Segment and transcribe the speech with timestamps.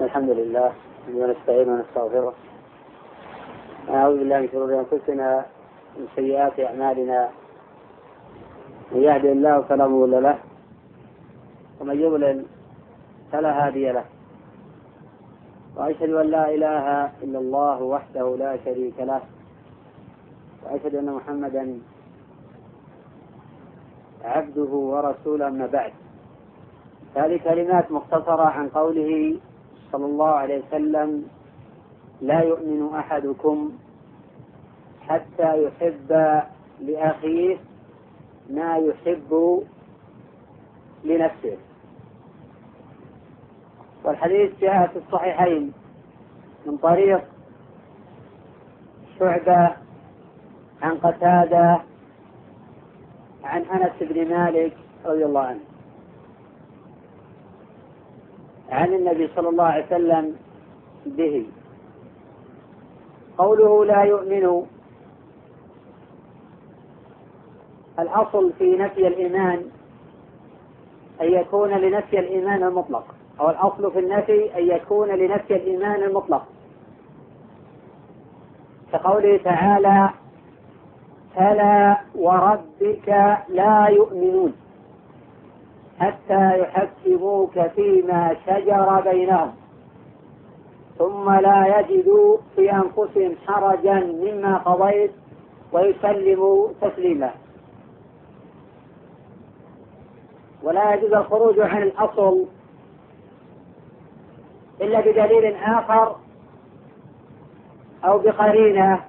[0.00, 0.72] الحمد لله
[1.14, 2.34] ونستعين ونستغفره.
[3.88, 5.28] ونعوذ بالله من شرور أنفسنا
[5.96, 7.28] ومن سيئات أعمالنا.
[8.92, 10.38] من يهده الله فلا مضل له
[11.80, 12.44] ومن يضلل
[13.32, 14.04] فلا هادي له.
[15.76, 16.86] وأشهد أن لا إله
[17.22, 19.20] إلا الله وحده لا شريك له
[20.62, 21.64] وأشهد أن محمدا
[24.24, 25.92] عبده ورسوله أما بعد.
[27.16, 29.38] هذه كلمات مختصرة عن قوله
[29.92, 31.28] صلى الله عليه وسلم
[32.20, 33.72] لا يؤمن أحدكم
[35.08, 36.42] حتى يحب
[36.80, 37.56] لأخيه
[38.50, 39.62] ما يحب
[41.04, 41.56] لنفسه.
[44.04, 45.72] والحديث جاء في الصحيحين
[46.66, 47.24] من طريق
[49.18, 49.76] شعبة
[50.82, 51.80] عن قتادة
[53.44, 55.67] عن أنس بن مالك رضي الله عنه.
[58.70, 60.36] عن النبي صلى الله عليه وسلم
[61.06, 61.46] به.
[63.38, 64.66] قوله لا يؤمن.
[67.98, 69.64] الأصل في نفي الإيمان
[71.20, 73.14] أن يكون لنفي الإيمان المطلق.
[73.40, 76.46] أو الأصل في النفي أن يكون لنفي الإيمان المطلق.
[78.92, 80.10] كقوله تعالى
[81.36, 84.52] فلا وربك لا يؤمنون.
[86.00, 89.54] حتى يحكموك فيما شجر بينهم.
[90.98, 95.10] ثم لا يجدوا في أنفسهم حرجا مما قضيت
[95.72, 97.30] ويسلموا تسليما.
[100.62, 102.46] ولا يجوز الخروج عن الأصل
[104.80, 106.16] إلا بدليل آخر
[108.04, 109.04] أو بقرينة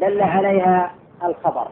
[0.00, 1.68] دل عليها الخبر.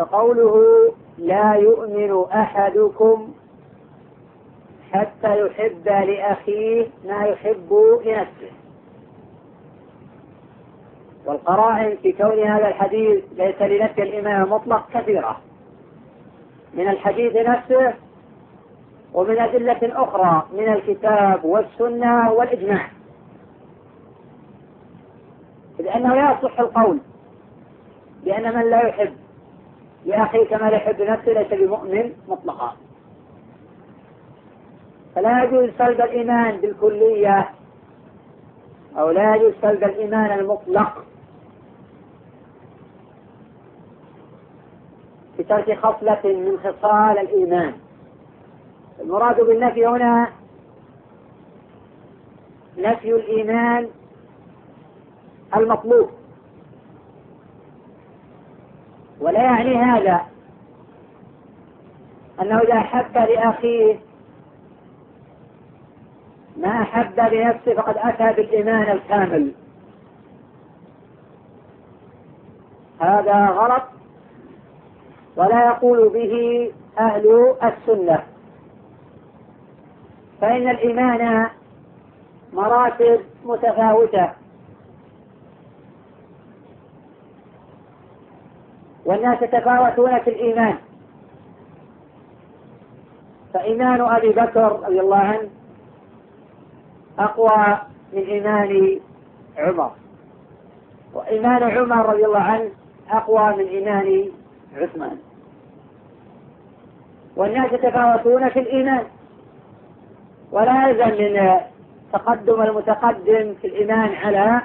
[0.00, 0.84] فقوله
[1.18, 3.32] لا يؤمن أحدكم
[4.92, 8.52] حتى يحب لأخيه ما يحب لنفسه.
[11.26, 15.40] والقرائن في كون هذا الحديث ليس لنفي الإيمان المطلق كثيرة.
[16.74, 17.94] من الحديث نفسه
[19.14, 22.88] ومن أدلة أخرى من الكتاب والسنة والإجماع.
[25.78, 26.98] لأنه لا يصح القول
[28.24, 29.12] بأن من لا يحب
[30.06, 32.76] لأخيه كما لا يحب نفسه ليس بمؤمن مطلقا.
[35.14, 37.50] فلا يجوز سلب الإيمان بالكلية
[38.98, 41.04] أو لا يجوز سلب الإيمان المطلق.
[45.38, 47.72] بترك خصلة من خصال الإيمان.
[49.00, 50.28] المراد بالنفي هنا
[52.78, 53.88] نفي الإيمان
[55.56, 56.10] المطلوب.
[59.20, 60.20] ولا يعني هذا
[62.42, 63.96] أنه إذا أحب لأخيه
[66.56, 69.52] ما أحب لنفسه فقد أتى بالإيمان الكامل.
[73.00, 73.82] هذا غلط
[75.36, 78.22] ولا يقول به أهل السنة.
[80.40, 81.46] فإن الإيمان
[82.52, 84.39] مراتب متفاوتة.
[89.04, 90.74] والناس يتفاوتون في الإيمان.
[93.54, 95.48] فإيمان أبي بكر رضي الله عنه
[97.18, 97.78] أقوى
[98.12, 99.00] من إيمان
[99.58, 99.90] عمر.
[101.14, 102.70] وإيمان عمر رضي الله عنه
[103.10, 104.30] أقوى من إيمان
[104.76, 105.18] عثمان.
[107.36, 109.04] والناس يتفاوتون في الإيمان.
[110.52, 111.60] ولا يلزم من
[112.12, 114.60] تقدم المتقدم في الإيمان على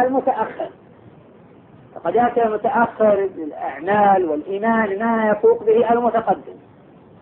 [0.00, 0.70] المتأخر.
[1.96, 6.56] فقد يأتي المتأخر بالأعمال والإيمان ما يفوق به المتقدم.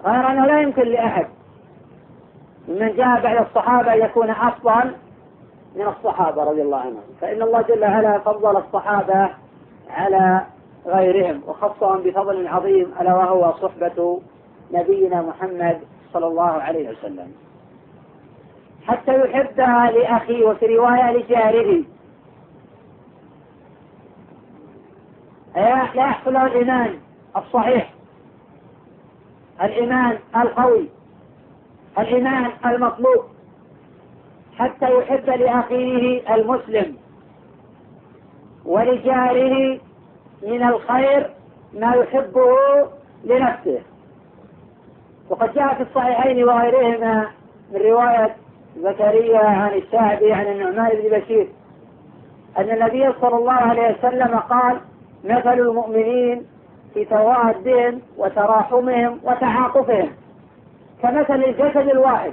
[0.04, 1.26] غير أنه لا يمكن لأحد
[2.68, 4.94] ممن جاء بعد الصحابة أن يكون أفضل
[5.76, 7.02] من الصحابة رضي الله عنهم.
[7.20, 9.28] فإن الله جل وعلا فضل الصحابة
[9.90, 10.40] على
[10.86, 14.20] غيرهم وخصهم بفضل عظيم ألا وهو صحبة
[14.72, 15.80] نبينا محمد
[16.12, 17.32] صلى الله عليه وسلم.
[18.86, 21.84] حتى يحبها لأخيه وفي رواية لجاره.
[25.54, 26.98] لا يحصل له الإيمان
[27.36, 27.92] الصحيح.
[29.62, 30.88] الإيمان القوي.
[31.98, 33.24] الإيمان المطلوب.
[34.58, 36.96] حتى يحب لأخيه المسلم.
[38.64, 39.80] ولجاره
[40.42, 41.30] من الخير
[41.74, 42.56] ما يحبه
[43.24, 43.82] لنفسه.
[45.30, 47.28] وقد جاء في الصحيحين وغيرهما
[47.72, 48.36] من رواية
[48.76, 51.48] زكريا عن الشعبي عن النعمان بن بشير
[52.58, 54.80] أن النبي صلى الله عليه وسلم قال
[55.24, 56.46] مثل المؤمنين
[56.94, 60.10] في توادهم وتراحمهم وتعاطفهم.
[61.02, 62.32] كمثل الجسد الواحد.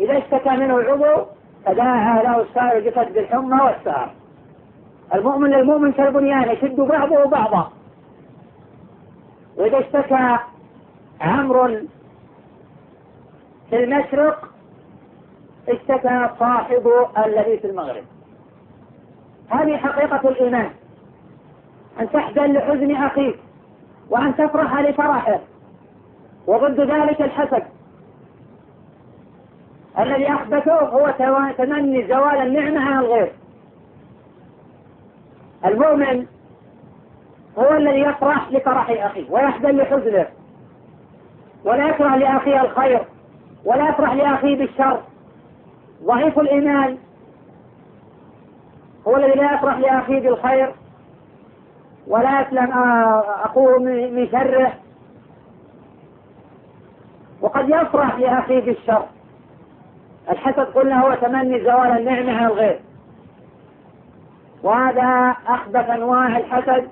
[0.00, 1.26] إذا اشتكى منه العضو
[1.66, 4.10] تداعى له سائر الجسد بالحمى والسهر.
[5.14, 7.72] المؤمن للمؤمن كالبنيان يشد بعضه بعضا.
[9.56, 10.36] وإذا اشتكى
[11.20, 11.66] عمرو
[13.70, 14.48] في المشرق
[15.68, 18.04] اشتكى صاحبه الذي في المغرب.
[19.48, 20.70] هذه حقيقة الإيمان.
[22.00, 23.38] أن تحزن لحزن أخيك
[24.10, 25.38] وأن تفرح لفرحه.
[26.46, 27.62] وضد ذلك الحسد
[29.98, 31.14] الذي أحدثه هو
[31.58, 33.32] تمني زوال النعمة عن الغير.
[35.64, 36.26] المؤمن
[37.58, 40.26] هو الذي يفرح لفرح أخيه ويحزن لحزنه
[41.64, 43.04] ولا يكره لأخيه الخير
[43.64, 45.00] ولا يفرح لأخيه بالشر.
[46.04, 46.98] ضعيف الإيمان
[49.08, 50.74] هو الذي لا يفرح لأخيه بالخير
[52.06, 52.72] ولا يسلم
[53.44, 54.72] أخوه من شره.
[57.40, 59.06] وقد يفرح لأخيه بالشر
[60.30, 62.80] الحسد قلنا هو تمني زوال النعمة عن الغير.
[64.62, 66.88] وهذا أخبث أنواع الحسد.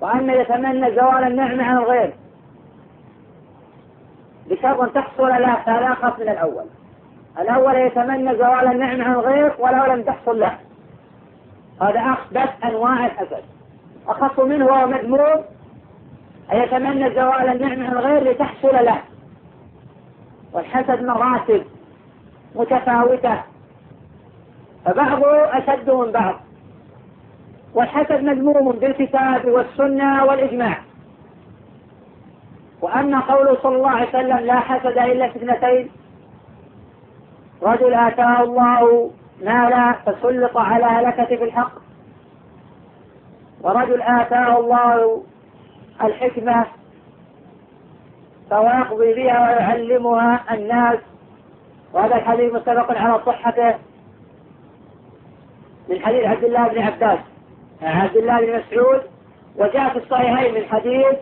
[0.00, 2.14] وأن يتمنى زوال النعمة عن الغير.
[4.46, 5.52] بشرط أن تحصل له
[5.92, 6.64] أخف من الأول.
[7.38, 10.58] الأول يتمنى زوال النعمة عن الغير ولو لم تحصل له.
[11.82, 13.42] هذا أخبث أنواع الحسد
[14.08, 15.44] أخف منه وهو مذموم
[16.52, 18.98] يتمنى زوال النعمة الغير لتحصل له.
[20.52, 21.64] والحسد مراتب
[22.54, 23.42] متفاوتة
[24.84, 26.40] فبعضه أشد من بعض.
[27.74, 30.78] والحسد مذموم بالكتاب والسنة والإجماع.
[32.80, 35.90] وأما قوله صلى الله عليه وسلم لا حسد إلا في اثنتين
[37.62, 39.10] رجل آتاه الله
[39.40, 41.72] مالا فسلط على هلكة في الحق
[43.62, 45.22] ورجل آتاه الله
[46.02, 46.66] الحكمة
[48.50, 50.98] فهو يقضي بها ويعلمها الناس
[51.92, 53.74] وهذا الحديث متفق على صحته
[55.88, 57.18] من حديث عبد الله بن عباس.
[57.82, 59.02] عبد الله بن مسعود
[59.56, 61.18] وجاء في الصحيحين من حديث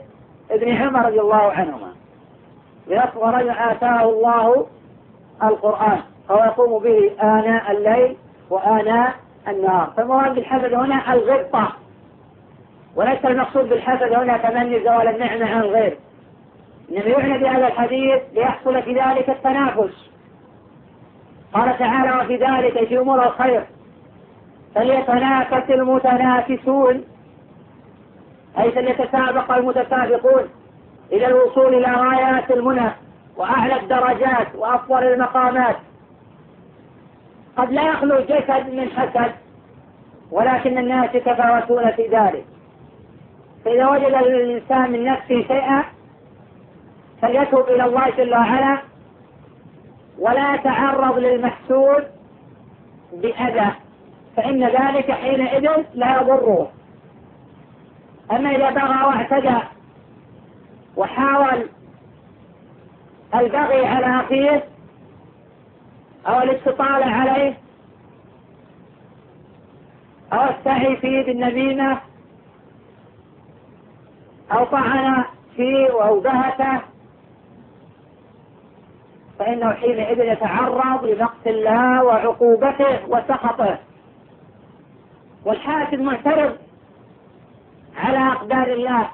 [0.50, 1.92] ابن عمر رضي الله عنهما.
[3.16, 4.66] ورجل آتاه الله
[5.42, 6.00] القرآن.
[6.28, 8.16] فهو يقوم به آناء الليل
[8.50, 9.14] وآناء
[9.48, 9.92] النهار.
[9.96, 11.72] فالمراد بالحسد هنا الغبطة.
[12.96, 15.98] وليس المقصود بالحسد هنا تمني زوال النعمة عن الغير.
[16.90, 20.10] إنما يعنى بهذا الحديث ليحصل في ذلك التنافس.
[21.52, 23.64] قال تعالى وفي ذلك في أمور الخير.
[24.74, 27.04] فليتنافس المتنافسون.
[28.58, 30.48] أي فليتسابق المتسابقون
[31.12, 32.90] إلى الوصول إلى غايات المنى
[33.36, 35.76] وأعلى الدرجات وأفضل المقامات.
[37.58, 39.32] قد لا يخلو جسد من حسد
[40.30, 42.44] ولكن الناس يتفاوتون في ذلك.
[43.64, 45.84] فإذا وجد الإنسان من نفسه شيئا
[47.22, 48.78] فليتوب إلى الله جل وعلا
[50.18, 52.04] ولا يتعرض للمحسود
[53.12, 53.70] بأذى
[54.36, 56.70] فإن ذلك حينئذ لا يضره.
[58.32, 59.58] أما إذا بغى واعتدى
[60.96, 61.68] وحاول
[63.34, 64.64] البغي على أخيه
[66.26, 67.58] أو الاستطالة عليه
[70.32, 71.98] أو السعي فيه بالنميمة
[74.52, 75.24] أو طعن
[75.56, 76.80] فيه أو بهته
[79.38, 83.78] فإنه حينئذ يتعرض لنقص الله وعقوبته وسخطه.
[85.44, 86.56] والحاسد معترض
[87.96, 89.08] على أقدار الله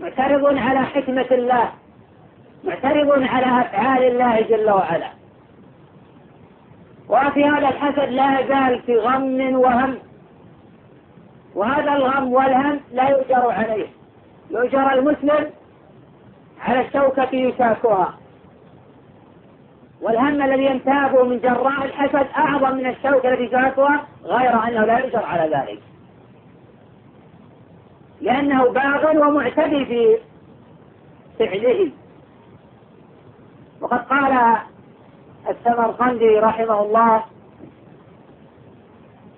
[0.00, 1.72] معترض على حكمة الله
[2.64, 5.17] معترض على أفعال الله جل وعلا.
[7.08, 9.98] وفي هذا الحسد لا يزال في غم وهم.
[11.54, 13.86] وهذا الغم والهم لا يؤجر عليه.
[14.50, 15.50] يؤجر المسلم
[16.60, 18.14] على الشوكة يشاكها.
[20.02, 25.24] والهم الذي ينتابه من جراء الحسد أعظم من الشوكة التي يشاكها غير أنه لا يؤجر
[25.24, 25.82] على ذلك.
[28.20, 30.18] لأنه باغ ومعتدي في
[31.38, 31.90] فعله.
[33.80, 34.58] وقد قال
[35.48, 37.24] السمرقندي رحمه الله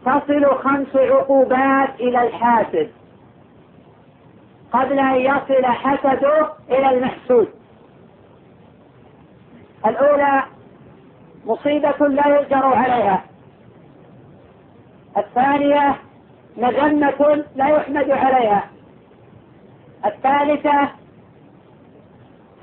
[0.04, 2.90] تصل خمس عقوبات إلى الحاسد.
[4.72, 7.48] قبل أن يصل حسده إلى المحسود.
[9.86, 10.42] الأولى
[11.46, 13.24] مصيبة لا يؤجر عليها.
[15.16, 15.96] الثانية
[16.56, 18.70] مذمة لا يحمد عليها.
[20.04, 20.88] الثالثة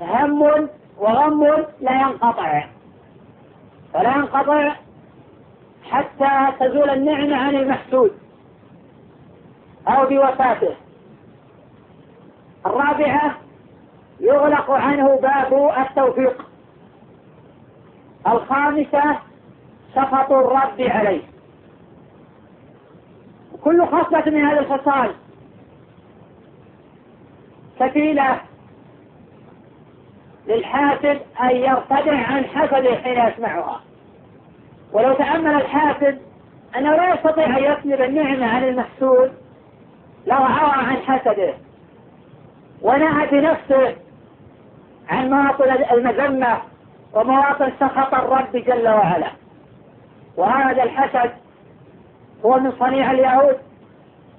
[0.00, 1.44] هم وغم
[1.80, 2.64] لا ينقطع.
[3.94, 4.74] فلا ينقطع
[5.90, 8.18] حتى تزول النعمة عن المحسود
[9.88, 10.74] أو بوفاته.
[12.66, 13.34] الرابعة
[14.20, 16.46] يغلق عنه باب التوفيق.
[18.26, 19.18] الخامسة
[19.94, 21.22] سخط الرب عليه.
[23.64, 25.14] كل خصلة من هذه الخصال
[27.80, 28.40] كفيلة
[30.48, 33.80] للحاسد أن يرتدع عن حسده حين يسمعها.
[34.92, 36.18] ولو تأمل الحاسد
[36.76, 39.32] أنه لا يستطيع أن يسلب النعمة عن المحسود
[40.26, 41.54] لو عوى عن حسده
[42.82, 43.96] ونهى بنفسه
[45.08, 46.58] عن مواطن المذمة
[47.12, 49.30] ومواطن سخط الرب جل وعلا.
[50.36, 51.30] وهذا الحسد
[52.44, 53.58] هو من صنيع اليهود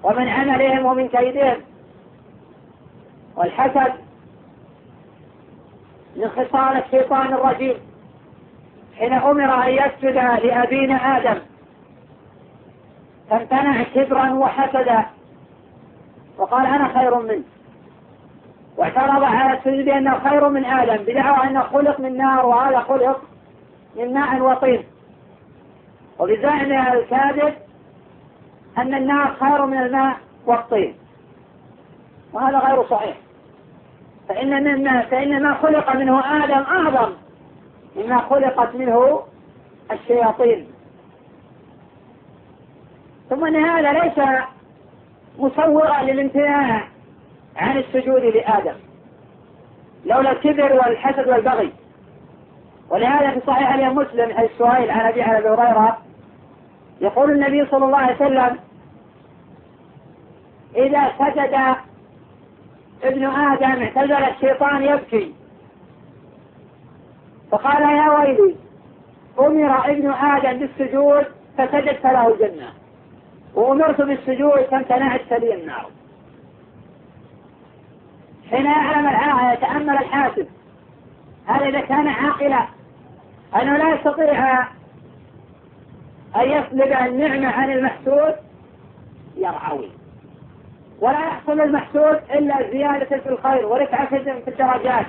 [0.02, 1.56] ومن عملهم ومن كيدهم.
[3.36, 3.92] والحسد
[6.16, 7.76] من خصال الشيطان الرجيم.
[8.98, 11.40] حين أمر أن يسجد لأبينا آدم
[13.30, 15.04] فامتنع كبرا وحسدا
[16.38, 17.42] وقال أنا خير منه.
[18.76, 23.20] واعترض على السجود أنه خير من آدم بدعوى أنه خلق من نار وهذا خلق
[23.96, 24.84] من ماء وطين.
[26.18, 27.54] وبزعم الكاذب
[28.78, 30.94] أن النار خير من الماء والطين.
[32.32, 33.16] وهذا غير صحيح.
[34.30, 37.12] فإن مما فإن ما خلق منه آدم أعظم
[37.96, 39.22] مما خلقت منه
[39.92, 40.66] الشياطين.
[43.30, 44.28] ثم أن هذا ليس
[45.38, 46.84] مصورا للامتناع
[47.56, 48.74] عن السجود لآدم.
[50.04, 51.72] لولا الكبر والحسد والبغي.
[52.90, 55.98] ولهذا في صحيح الإمام مسلم حديث سهيل عن أبي هريرة
[57.00, 58.58] يقول النبي صلى الله عليه وسلم
[60.76, 61.76] إذا سجد
[63.02, 65.34] ابن آدم اعتزل الشيطان يبكي.
[67.50, 68.56] فقال يا ويلي
[69.38, 71.24] أمر ابن آدم بالسجود
[71.58, 72.72] فسجد فله الجنة.
[73.54, 75.90] وأمرت بالسجود فامتنعت فلي النار.
[78.50, 80.48] حين يعلم العاقل يتأمل الحاسب.
[81.46, 82.66] هذا إذا كان عاقلا
[83.62, 84.60] أنه لا يستطيع
[86.36, 88.34] أن يسلب النعمة عن المحسود؟
[89.36, 89.90] يرعوي
[91.00, 95.06] ولا يحصل المحسود إلا زيادة في الخير ورفعة في الدرجات.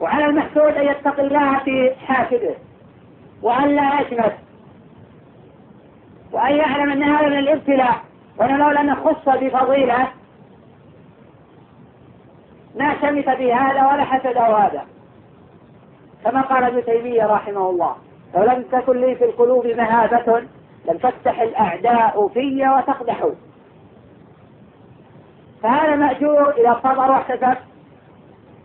[0.00, 2.54] وعلى المحسود أن يتقي الله في حاسده
[3.42, 4.34] وأن لا يشمت.
[6.32, 8.00] وأن يعلم أن هذا من الابتلاء
[8.38, 10.08] وأن لولا أنه خص بفضيلة
[12.76, 14.86] ما شمت بهذا ولا حسد هذا.
[16.24, 17.96] كما قال ابن تيمية رحمه الله
[18.34, 20.40] لو لم تكن لي في القلوب مهابة
[20.88, 23.30] لم تفتح الأعداء في وتقدحوا.
[25.62, 27.56] فهذا مأجور إذا صبر واحتسب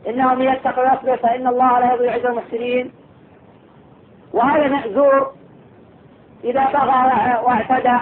[0.07, 2.91] إنهم يتقوا ويصبر فإن الله لا يضيع أجر المحسنين.
[4.33, 5.31] وهذا مأزور
[6.43, 7.97] إذا بغى واعتدى.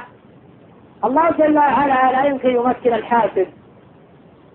[1.04, 3.48] الله جل وعلا لا يمكن يمكن الحاسد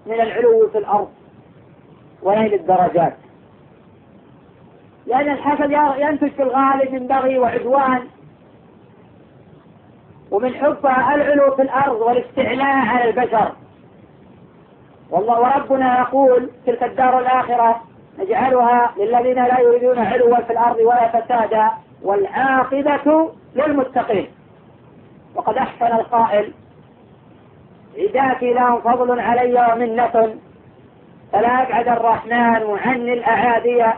[0.06, 1.08] من العلو في الأرض
[2.22, 3.16] ونيل الدرجات.
[5.06, 8.08] لأن الحسد ينتج في الغالب من بغي وعدوان
[10.30, 13.52] ومن حب العلو في الأرض والاستعلاء على البشر.
[15.10, 17.82] والله وربنا يقول تلك الدار الآخرة
[18.18, 21.70] نجعلها للذين لا يريدون علوا في الأرض ولا فسادا
[22.02, 24.26] والعاقبة للمتقين.
[25.34, 26.52] وقد أحسن القائل
[27.98, 30.34] عداتي لهم فضل علي ومنة
[31.32, 33.94] فلا أبعد الرحمن عني الأعادية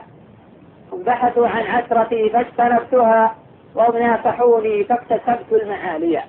[0.92, 3.34] بحثوا عن عسرتي فاجتنبتها
[3.74, 6.22] وهم ناصحوني فاكتسبت المعالي.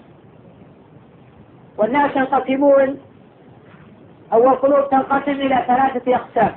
[1.77, 2.99] والناس ينقسمون
[4.33, 6.55] أو القلوب تنقسم إلى ثلاثة أقسام.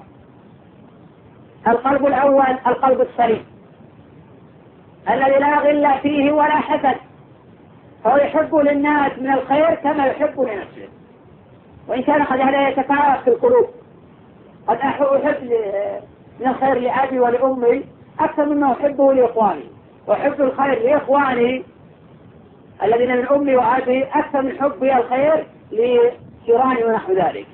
[1.68, 3.44] القلب الأول القلب السليم.
[5.10, 6.96] الذي لا غل فيه ولا حسد.
[8.04, 10.88] فهو يحب للناس من الخير كما يحب لنفسه.
[11.88, 13.66] وإن كان قد هذا يتفاوت في القلوب.
[14.66, 15.06] قد أحب
[16.40, 17.84] من الخير لأبي ولأمي
[18.20, 19.64] أكثر مما أحبه لإخواني.
[20.06, 21.62] وأحب الخير لإخواني
[22.82, 27.46] الذين من أمي وأبي أكثر من حبي الخير لجيراني ونحو ذلك.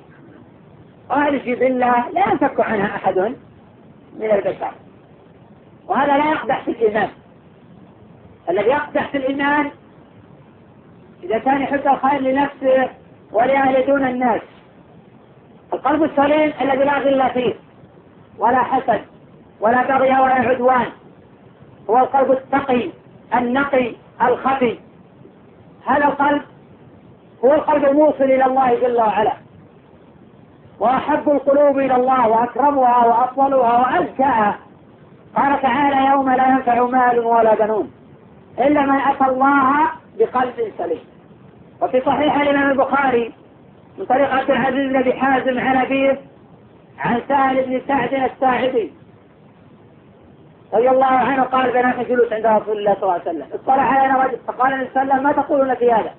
[1.10, 3.18] وهذه الجبلة لا ينفك عنها أحد
[4.18, 4.72] من البشر.
[5.88, 7.08] وهذا لا يقدح في الإيمان.
[8.50, 9.70] الذي يقدح في الإيمان
[11.22, 12.90] إذا كان يحب الخير لنفسه
[13.32, 14.40] ولأهل دون الناس.
[15.72, 17.54] القلب السليم الذي لا غل فيه
[18.38, 19.00] ولا حسد
[19.60, 20.86] ولا بغي ولا عدوان.
[21.90, 22.90] هو القلب التقي
[23.34, 24.78] النقي الخفي.
[25.86, 26.42] هذا القلب
[27.44, 29.47] هو القلب الموصل إلى الله جل وعلا.
[30.80, 34.58] وأحب القلوب إلى الله وأكرمها وأفضلها وأزكاها.
[35.36, 37.90] قال تعالى يوم لا ينفع مال ولا بنون
[38.58, 41.00] إلا من أتى الله بقلب سليم.
[41.82, 43.32] وفي صحيح الإمام البخاري
[43.98, 46.20] من طريق عبد العزيز بن حازم عن أبيه
[46.98, 48.92] عن سهل بن سعد الساعدي
[50.74, 53.46] رضي الله عنه قال بنحن جلوس عند رسول الله صلى الله عليه وسلم.
[53.52, 56.14] اطلع علينا رجل فقال النبي صلى الله عليه وسلم ما تقولون في هذا؟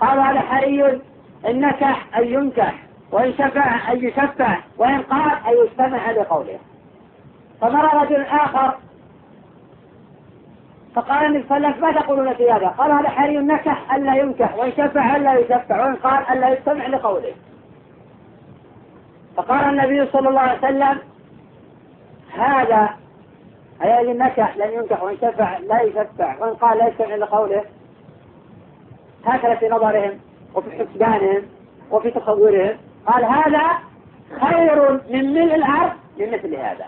[0.00, 1.00] قالوا هذا حري
[1.48, 2.74] ان نكح أن ينكح.
[3.12, 6.58] وإن شفع أن يشفع وإن قال أن يستمع لقوله.
[7.60, 8.78] فمر رجل آخر
[10.94, 14.56] فقال النبي صلى الله عليه وسلم تقولون في هذا؟ قال هذا حري نكح الا ينكح
[14.56, 17.34] وإن شفع الا يشفع وإن قال الا يستمع لقوله.
[19.36, 20.98] فقال النبي صلى الله عليه وسلم
[22.38, 22.90] هذا
[23.84, 27.64] أي نكح لن ينكح وإن شفع لا يشفع وإن قال لا يستمع لقوله.
[29.26, 30.18] هكذا في نظرهم
[30.54, 31.42] وفي حسبانهم
[31.90, 33.70] وفي تصورهم قال هذا
[34.40, 36.86] خير من ملء الأرض من مثل هذا.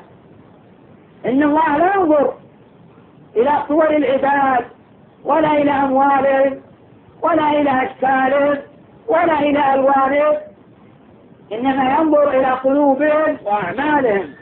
[1.27, 2.35] إن الله لا ينظر
[3.37, 4.65] إلى صور العباد
[5.25, 6.61] ولا إلى أموالهم
[7.23, 8.59] ولا إلى أشكالهم
[9.09, 10.37] ولا إلى ألوانهم
[11.53, 14.35] إنما ينظر إلى قلوبهم وأعمالهم.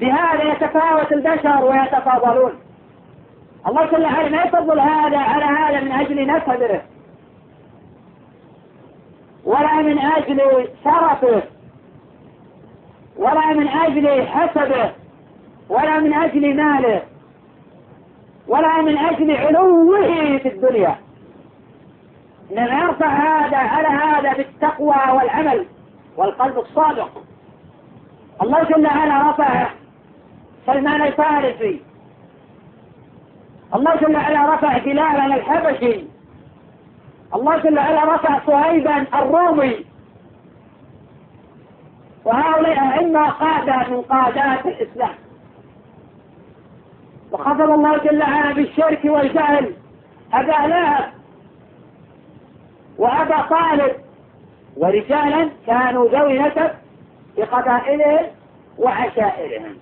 [0.00, 2.52] بهذا يتفاوت البشر ويتفاضلون.
[3.66, 6.80] الله جل وعلا ما يفضل هذا على هذا من أجل نسبه.
[9.50, 11.42] ولا من أجل شرفه
[13.16, 14.92] ولا من أجل حسبه
[15.68, 17.02] ولا من أجل ماله
[18.48, 20.98] ولا من أجل علوه في الدنيا.
[22.50, 25.66] إنما يرفع هذا على هذا بالتقوى والعمل
[26.16, 27.22] والقلب الصادق.
[28.42, 29.70] الله جل وعلا رفع
[30.66, 31.80] سلمان الفارسي.
[33.74, 36.19] الله جل وعلا رفع بلالا الحبشي.
[37.34, 39.84] الله جل وعلا رفع صهيبا الرومي.
[42.24, 45.14] وهؤلاء أئمة قادة من قادات الإسلام.
[47.32, 49.74] وخفض الله جل وعلا بالشرك والجهل.
[50.32, 51.12] أبا لهب
[52.98, 53.96] وأبا طالب.
[54.76, 56.70] ورجالا كانوا ذوي نسب
[57.36, 58.26] بقبائلهم
[58.78, 59.76] وعشائرهم.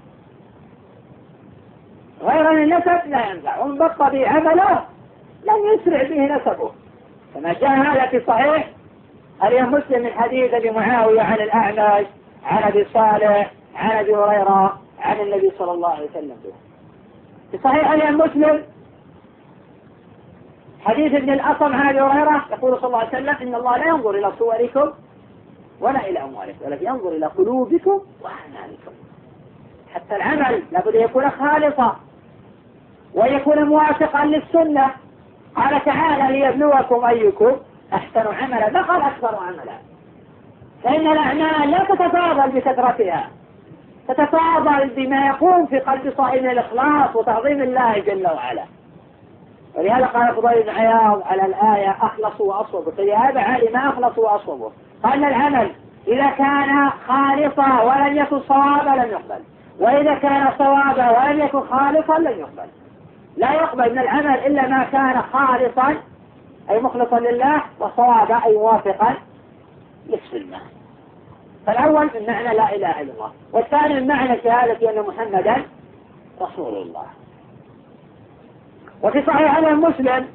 [2.22, 3.58] غير النسب لا ينفع.
[3.58, 4.84] ومن بطل عمله
[5.44, 6.72] لم يسرع به نسبه
[7.34, 8.70] كما جاء هذا في صحيح
[9.44, 12.06] اليوم مسلم من حديث أبي معاوية عن الأعمش
[12.44, 16.36] عن أبي صالح عن أبي هريرة عن النبي صلى الله عليه وسلم؟
[17.50, 18.62] في صحيح اليوم مسلم؟
[20.84, 24.10] حديث ابن الأصم عن أبي هريرة يقول صلى الله عليه وسلم إن الله لا ينظر
[24.10, 24.92] إلى صوركم
[25.80, 28.92] ولا إلى أموالكم ولكن ينظر إلى قلوبكم وأعمالكم.
[29.94, 31.96] حتى العمل لابد أن يكون خالصا
[33.14, 34.90] ويكون موافقا للسنة.
[35.62, 37.56] قال تعالى ليبلوكم أيكم
[37.94, 38.70] أحسن عملا.
[38.70, 39.78] ما قال أكثر عملا.
[40.84, 43.28] فإن الأعمال لا تتفاضل بكثرتها.
[44.08, 48.64] تتفاضل بما يكون في قلب صاحب الإخلاص وتعظيم الله جل وعلا.
[49.74, 54.70] ولهذا قال فضيل بن عياض على الآية أخلصوا وأصوبوا فلهذا علم أخلصوا وأصوبوا
[55.02, 55.70] قال العمل
[56.08, 59.42] إذا كان خالصا ولم يكن صوابا لم يقبل.
[59.80, 62.68] وإذا كان صوابا ولم يكن خالصا لم يقبل.
[63.38, 65.96] لا يقبل من العمل إلا ما كان خالصا
[66.70, 69.14] أي مخلصا لله وصوابا أي موافقا
[70.06, 70.58] للسنة
[71.66, 75.56] فالأول من معنى لا إله إلا الله والثاني من معنى شهادة أن محمدا
[76.40, 77.06] رسول الله.
[79.02, 80.26] وفي صحيح هذا مسلم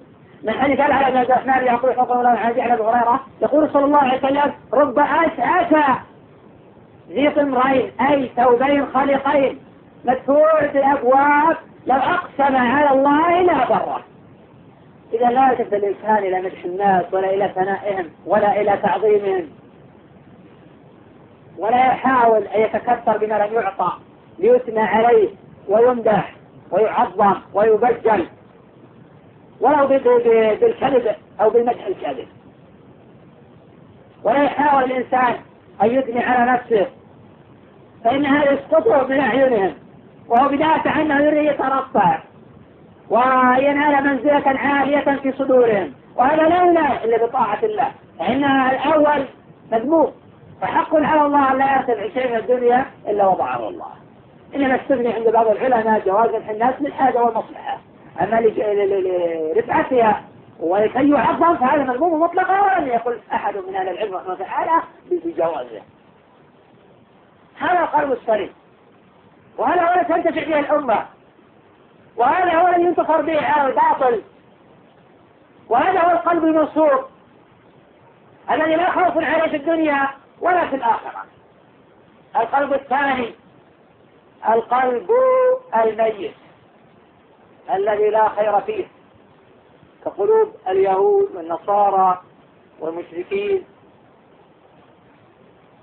[0.44, 3.86] من حديث على بن عبد الرحمن يقول حكم الله عن عن ابي هريرة يقول صلى
[3.86, 6.00] الله عليه وسلم رب اشعث
[7.10, 9.60] ذي طمرين أي ثوبين خلقين
[10.06, 14.04] مدفوع بالابواب لو أقسم على الله لا بره
[15.14, 19.50] إذا لا يلتفت الإنسان إلى مدح الناس ولا إلى ثنائهم ولا إلى تعظيمهم
[21.58, 23.92] ولا يحاول أن يتكثر بما لم يعطى
[24.40, 25.30] ليثنى عليه
[25.68, 26.36] ويمدح
[26.72, 28.28] ويعظم ويبجل
[29.62, 32.28] ولو بالكذب أو بالمدح الكاذب.
[34.24, 35.36] ولا يحاول الإنسان
[35.82, 36.88] أن يثني على نفسه
[38.04, 39.74] فإن هذا يسقطه من أعينهم.
[40.30, 42.20] وهو بداية أنه يريد يترفع
[43.10, 45.94] وينال منزلة عالية في صدورهم.
[46.16, 47.92] وهذا لا ينال إلا بطاعة الله.
[48.20, 49.26] فإن الأول
[49.72, 50.12] مذموم.
[50.62, 53.92] فحق على الله لا يرتفع شيء من الدنيا إلا وضعه الله.
[54.56, 57.78] إنما استثني عند بعض العلماء جواز الناس للحاجة والمصلحة.
[58.22, 58.42] أما
[59.56, 60.22] لرفعتها
[60.60, 62.62] ولكي يعظم فهذا مذموم مطلقا.
[62.62, 64.82] ولم يقل أحد من أهل العلم رحمه الله تعالى
[65.12, 65.82] بجوازه.
[67.60, 68.50] هذا القلب السليم.
[69.58, 71.06] وهذا هو الذي تنتفع به الأمة.
[72.18, 74.22] وهذا هو الذي ينتصر به الباطل.
[75.70, 77.10] وهذا هو القلب المنصور
[78.52, 80.10] الذي لا خوف عليه في الدنيا
[80.42, 81.26] ولا في الآخرة.
[82.36, 83.34] القلب الثاني
[84.50, 85.12] القلب
[85.76, 86.34] الميت.
[87.74, 88.86] الذي لا خير فيه.
[90.06, 92.22] كقلوب اليهود والنصارى
[92.80, 93.64] والمشركين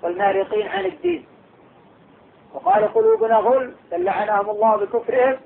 [0.03, 1.27] والمارقين عن الدين.
[2.55, 5.37] وقال قلوبنا غل بل لعنهم الله بكفرهم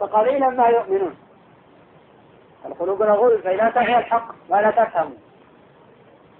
[0.00, 1.16] فقليلا ما يؤمنون.
[2.66, 5.14] القلوبنا غل فإذا لا تعي الحق ولا تفهم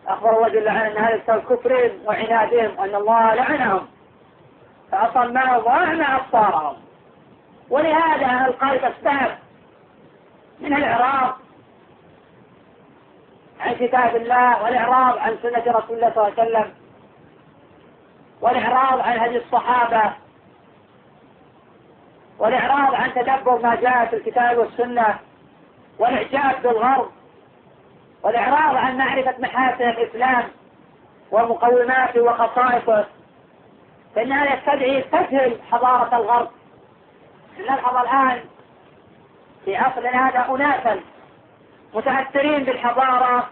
[0.09, 3.89] أخبر الله جل وعلا أن هذا سبب كفرهم وعنادهم وأن الله لعنهم.
[4.93, 6.77] فأصمهم وأعمى أبصارهم.
[7.71, 9.39] ولهذا القلب استهب
[10.61, 11.37] من الإعراض
[13.61, 16.80] عن كتاب الله والإعراض عن سنة رسول الله صلى الله عليه وسلم.
[18.41, 20.13] والإعراض عن هدي الصحابة.
[22.39, 25.19] والإعراض عن تدبر ما جاء في الكتاب والسنة.
[25.99, 27.11] والإعجاب بالغرب.
[28.23, 30.45] والإعراض عن معرفة محاسن الإسلام
[31.31, 33.07] ومقوماته وخصائصه.
[34.15, 36.51] فإن هذا يستدعي تسهل حضارة الغرب.
[37.59, 38.41] نلحظ الآن
[39.65, 41.01] في عصرنا هذا أناسا
[41.95, 43.49] متأثرين بالحضارة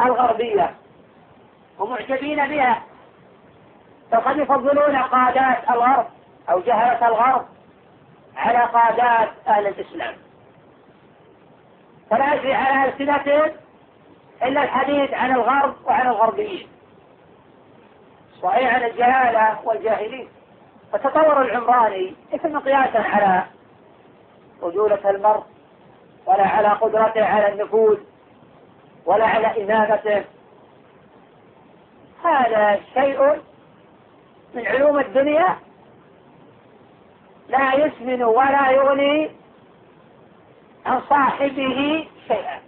[0.00, 0.74] الغربية
[1.78, 2.82] ومعجبين بها.
[4.10, 6.06] فقد يفضلون قادات الغرب
[6.50, 7.44] أو جهلة الغرب
[8.36, 10.14] على قادات أهل الإسلام.
[12.10, 13.52] فلا يجري على ألسنتهم
[14.42, 16.68] إلا الحديث عن الغرب وعن الغربيين.
[18.42, 20.28] صحيح عن الجهالة والجاهلين
[20.92, 23.42] فالتطور العمراني ليس مقياسا على
[24.62, 25.42] رجولة المرء
[26.26, 27.98] ولا على قدرته على النفوذ
[29.06, 30.24] ولا على إمامته.
[32.24, 33.42] هذا شيء
[34.54, 35.58] من علوم الدنيا
[37.48, 39.30] لا يسمن ولا يغني
[40.86, 42.60] عن صاحبه شيئا.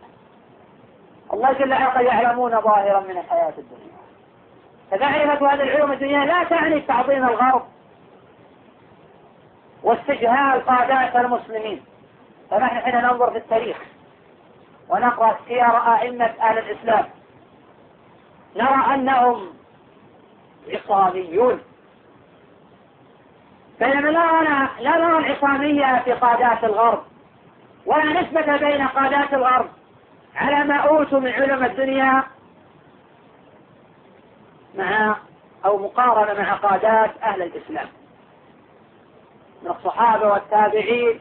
[1.32, 3.96] الله جل وعلا يعلمون ظاهرا من الحياة الدنيا.
[4.90, 7.62] فمعرفة هذه العلوم الدنيا لا تعني تعظيم الغرب
[9.82, 11.84] واستجهال قادات المسلمين.
[12.50, 13.76] فنحن حين ننظر في التاريخ
[14.88, 17.04] ونقرأ سير أئمة أهل الإسلام
[18.56, 19.46] نرى أنهم
[20.68, 21.60] عصاميون.
[23.80, 27.02] بينما لا نرى لا نرى العصامية في قادات الغرب
[27.86, 29.68] ولا نسبة بين قادات الغرب.
[30.34, 32.22] على ما أوتوا من علم الدنيا
[34.74, 35.16] مع
[35.64, 37.88] أو مقارنة مع قادات أهل الإسلام.
[39.62, 41.20] من الصحابة والتابعين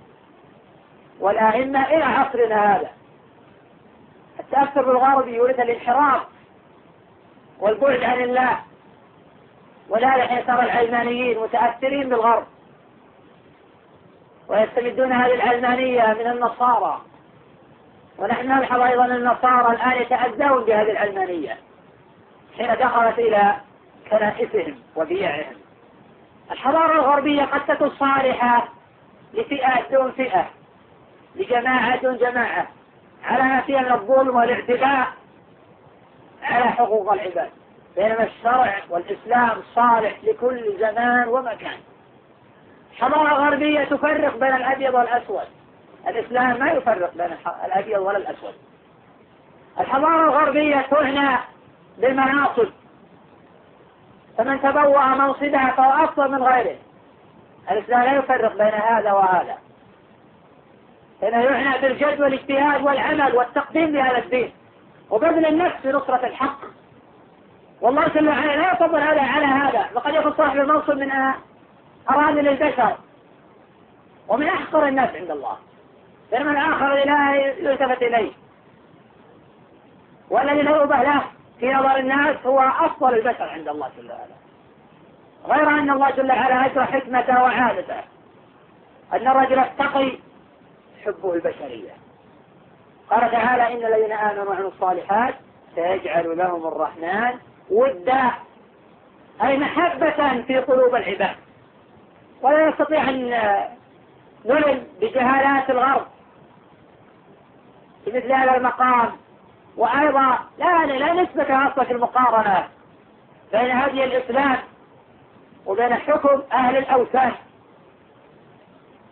[1.20, 2.90] والأئمة إلى عصرنا هذا.
[4.40, 6.22] التأثر بالغرب يورث الانحراف
[7.60, 8.60] والبعد عن الله.
[9.94, 12.46] حين ترى العلمانيين متأثرين بالغرب.
[14.48, 17.02] ويستمدون هذه العلمانية من النصارى.
[18.18, 21.58] ونحن نلحظ أيضا النصارى الآن يتأذون بهذه العلمانية.
[22.58, 23.56] حين دخلت إلى
[24.10, 25.56] كنائسهم وبيعهم.
[26.52, 28.68] الحضارة الغربية قد تكون صالحة
[29.34, 30.50] لفئة دون فئة
[31.36, 32.68] لجماعة دون جماعة
[33.24, 35.08] على ما فيها من الظلم والاعتداء
[36.44, 37.50] على حقوق العباد.
[37.96, 41.80] بينما الشرع والإسلام صالح لكل زمان ومكان.
[42.96, 45.48] حضارة غربية تفرق بين الأبيض والأسود.
[46.08, 48.54] الإسلام ما يفرق بين الأبيض ولا الأسود.
[49.80, 51.38] الحضارة الغربية تعنى
[51.98, 52.70] بالمناصب.
[54.38, 56.78] فمن تبوأ منصبها فهو أفضل من غيره.
[57.72, 59.58] الإسلام لا يفرق بين هذا وهذا.
[61.22, 64.54] هنا يعنى بالجد والاجتهاد والعمل والتقديم لهذا الدين.
[65.10, 66.60] وبذل النفس في نصرة الحق.
[67.86, 69.90] والله جل وعلا لا يفضل هذا على هذا.
[69.96, 71.12] وقد يكون صاحب المنصب من
[72.10, 72.98] أراذل البشر
[74.28, 75.58] ومن أحقر الناس عند الله.
[76.32, 78.32] بينما الآخر لا يلتفت إليه.
[80.30, 81.22] والذي لا يؤبه له
[81.60, 84.36] في نظر الناس هو أفضل البشر عند الله جل وعلا.
[85.46, 88.00] غير أن الله جل وعلا أجرى حكمته وعادته.
[89.14, 90.18] أن الرجل التقي
[91.06, 91.92] حبه البشرية.
[93.10, 95.36] قال تعالى إن الذين آمنوا وعملوا الصالحات
[95.76, 98.32] سيجعل لهم الرحمن ودا
[99.44, 101.36] أي محبة في قلوب العباد.
[102.42, 103.30] ولا نستطيع أن
[104.46, 106.08] نلم بجهالات الغرب.
[108.06, 109.12] في مثل هذا المقام.
[109.78, 112.68] وأيضا لا لا نسبة أصلا في المقارنة
[113.52, 114.58] بين هدي الإسلام
[115.66, 117.32] وبين حكم أهل الأوثان.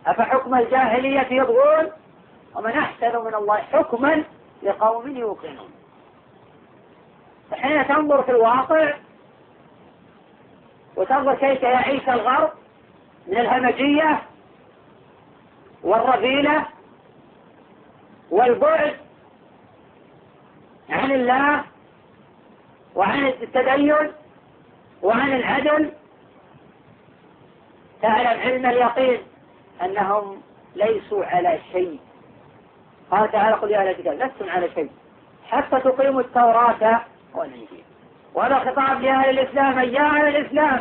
[0.06, 1.92] أفحكم الجاهلية يبغون؟
[2.54, 4.24] ومن أحسن من الله حكما
[4.62, 5.73] لقوم يوقنون.
[7.50, 8.94] فحين تنظر في الواقع
[10.96, 12.50] وتنظر كيف يعيش الغرب
[13.26, 14.22] من الهمجية
[15.82, 16.66] والرذيلة
[18.30, 18.96] والبعد
[20.90, 21.64] عن الله
[22.94, 24.12] وعن التدين
[25.02, 25.92] وعن العدل.
[28.02, 29.20] تعلم علم اليقين
[29.82, 30.42] أنهم
[30.74, 32.00] ليسوا على شيء.
[33.10, 34.90] قال تعالى قل يا أهل الكتاب لستم على شيء.
[35.50, 37.00] حتى تقيموا التوراة
[37.34, 37.84] والإنجيل
[38.34, 40.80] وهذا خطاب لأهل الإسلام يا أهل الإسلام.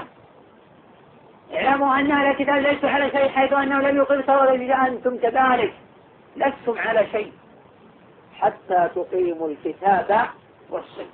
[1.53, 5.73] اعلموا أن أهل الكتاب ليسوا على شيء حيث أنه لم يقيم التوراة إذا أنتم كذلك.
[6.35, 7.33] لستم على شيء.
[8.39, 10.27] حتى تقيموا الكتاب
[10.69, 11.05] والسنة.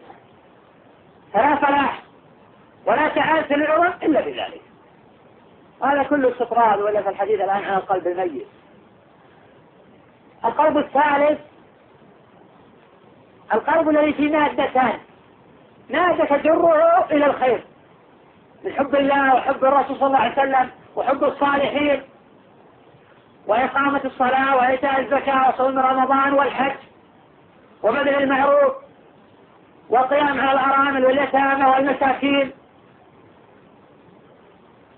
[1.33, 2.03] فلا فلاح
[2.85, 4.61] ولا تعاسة للعمر إلا بذلك.
[5.83, 8.47] هذا كله استطراد ولا في الحديث الآن عن القلب الميت.
[10.45, 11.39] القلب الثالث
[13.53, 14.99] القلب الذي فيه مادتان.
[15.89, 17.63] مادة تجره إلى الخير.
[18.63, 22.03] من حب الله وحب الرسول صلى الله عليه وسلم وحب الصالحين.
[23.47, 26.75] وإقامة الصلاة وإيتاء الزكاة وصوم رمضان والحج
[27.83, 28.73] وبذل المعروف
[29.89, 32.51] والقيام على الأرامل واليتامى والمساكين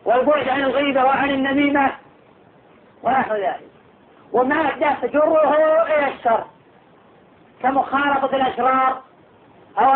[0.05, 1.91] والبعد عن الغيبة وعن النميمة
[3.03, 3.69] ونحو ذلك.
[4.33, 6.45] ومادة تجره إلى الشر
[7.63, 9.01] كمخالطة الأشرار
[9.77, 9.91] أو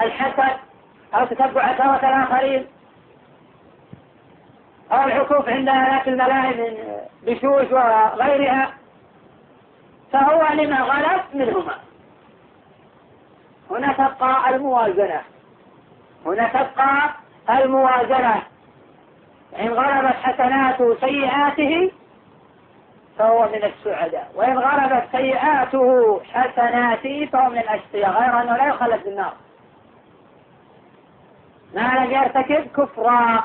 [0.00, 0.56] الحسد
[1.14, 2.66] أو تتبع ثروة الآخرين
[4.92, 6.76] أو العكوف عند آلاف الملاهي من
[7.22, 8.70] بشوش وغيرها
[10.12, 11.74] فهو لما غلب منهما.
[13.70, 15.22] هنا تبقى الموازنة.
[16.26, 17.10] هنا تبقى
[17.50, 18.42] الموازنة.
[19.60, 21.90] إن غلبت حسناته سيئاته
[23.18, 24.30] فهو من السعداء.
[24.34, 28.10] وإن غلبت سيئاته حسناته فهو من الأشقياء.
[28.10, 29.32] غير أنه لا يخلد بالنار.
[31.74, 33.44] ما لم يرتكب كفرا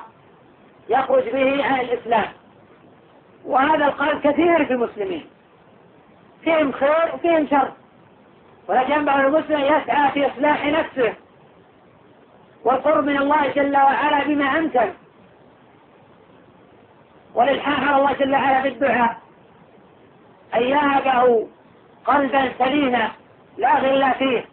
[0.89, 2.27] يخرج به عن الإسلام.
[3.45, 5.25] وهذا القلب كثير في المسلمين.
[6.43, 7.71] فيهم خير وفيهم شر.
[8.67, 11.13] ولكن ينبغي المسلم يسعى في إصلاح نفسه
[12.63, 14.93] والقرب من الله جل وعلا بما أمكن.
[17.35, 19.17] والإلحاح على الله جل وعلا بالدعاء.
[20.55, 21.47] أن يهبه
[22.05, 23.11] قلبا سليما
[23.57, 24.52] لا غل فيه.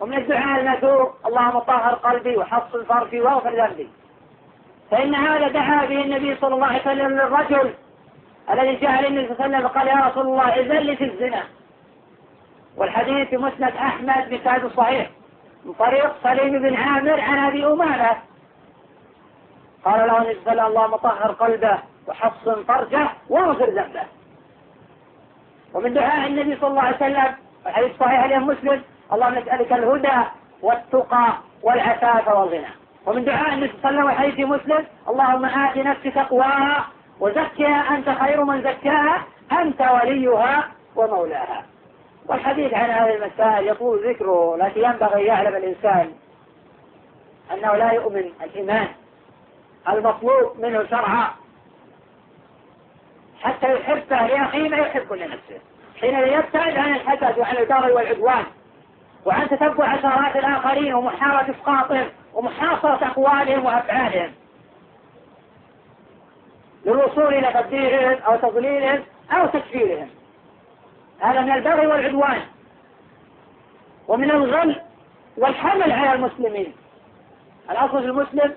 [0.00, 3.88] ومن الدعاء المثور اللهم طهر قلبي وحصن فرجي واغفر ذنبي.
[4.90, 7.74] فإن هذا دعا به النبي صلى الله عليه وسلم للرجل
[8.50, 11.42] الذي جاء للنبي صلى الله عليه وسلم قال يا رسول الله إذن لي في الزنا.
[12.76, 15.10] والحديث في مسند أحمد بسند صحيح
[15.64, 18.16] من طريق سليم بن عامر عن أبي أمامة.
[19.84, 24.02] قال له النبي صلى الله عليه وسلم اللهم طهر قلبه وحصن فرجه واغفر ذنبه.
[25.74, 27.34] ومن دعاء النبي صلى الله عليه وسلم
[27.66, 30.22] الحديث صحيح اليوم مسلم اللهم نسألك الهدى
[30.62, 32.68] والتقى والعفاف والغنى.
[33.06, 36.86] ومن دعاء النبي صلى الله عليه وسلم مسلم اللهم آت نفسي تقواها
[37.20, 41.64] وزكها أنت خير من زكاها أنت وليها ومولاها.
[42.26, 46.12] والحديث عن هذه المسائل يطول ذكره لكن ينبغي يعلم الإنسان
[47.52, 48.88] أنه لا يؤمن الإيمان
[49.88, 51.30] المطلوب منه شرعا.
[53.42, 55.60] حتى يحبه لأخيه ما يحب لنفسه.
[56.00, 58.44] حين يبتعد عن الحسد وعن البغي والعدوان.
[59.24, 64.32] وعن تتبع أثارات الآخرين ومحاولة إسقاطهم ومحاصرة أقوالهم وأفعالهم.
[66.84, 70.10] للوصول إلى تبديلهم أو تضليلهم أو تكفيرهم.
[71.20, 72.40] هذا من البغي والعدوان
[74.08, 74.80] ومن الغل
[75.36, 76.72] والحمل على المسلمين.
[77.70, 78.54] الأصل في المسلم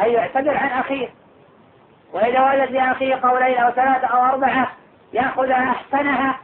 [0.00, 1.08] أن يعتذر عن أخيه.
[2.12, 4.72] وإذا ولد لأخيه قولين أو ثلاثة أو أربعة
[5.12, 6.40] يأخذ أحسنها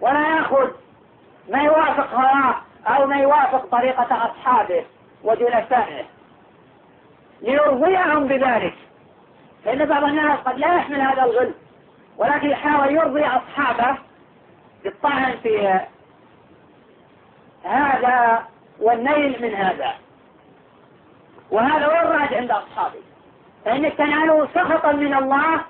[0.00, 0.70] ولا يأخذ
[1.48, 2.54] ما يوافق هواه
[2.86, 4.84] أو ما يوافق طريقة أصحابه
[5.24, 6.04] وجلسائه.
[7.42, 8.74] ليرضيهم بذلك.
[9.64, 11.54] فإن بعض الناس قد لا يحمل هذا الغل
[12.16, 13.98] ولكن يحاول يرضي أصحابه
[14.84, 15.80] بالطعن في
[17.64, 18.44] هذا
[18.80, 19.94] والنيل من هذا.
[21.50, 23.00] وهذا هو الراجع عند أصحابه.
[23.64, 25.60] فإنك تناله سخطا من الله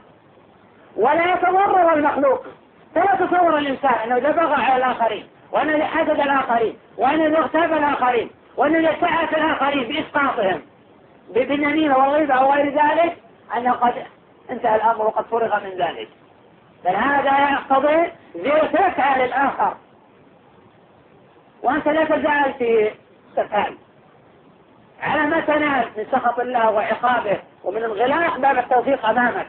[0.97, 2.45] ولا يتضرر المخلوق.
[2.95, 8.31] فلا تصور الإنسان أنه إذا بغى على الآخرين وأنه حسد الآخرين وأنه اغتاب الآخرين
[9.01, 10.63] سعى في الآخرين بإسقاطهم
[11.35, 13.17] بالنميمة والغيبة وغير ذلك
[13.57, 13.95] أنه قد
[14.51, 16.09] انتهى الأمر وقد فرغ من ذلك.
[16.85, 19.77] بل هذا يقتضي زيوتك على الآخر.
[21.63, 22.91] وأنت لا تزال في
[23.37, 23.77] سفال
[25.03, 29.49] على ما تنال من سخط الله وعقابه ومن انغلاق باب التوفيق أمامك.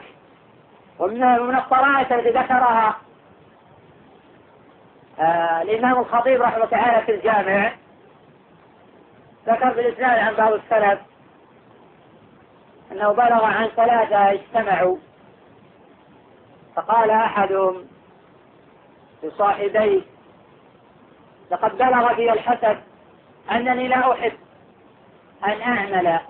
[0.98, 2.96] ومن من الطرائف التي ذكرها
[5.18, 7.72] آه الإمام الخطيب رحمه تعالى في الجامع.
[9.46, 11.00] ذكر في الإسلام عن بعض السلف
[12.92, 14.96] أنه بلغ عن ثلاثة اجتمعوا.
[16.76, 17.86] فقال أحدهم
[19.22, 20.00] لصاحبيه
[21.50, 22.80] لقد بلغ في الحسد
[23.50, 24.32] أنني لا أحب
[25.44, 26.20] أن أعمل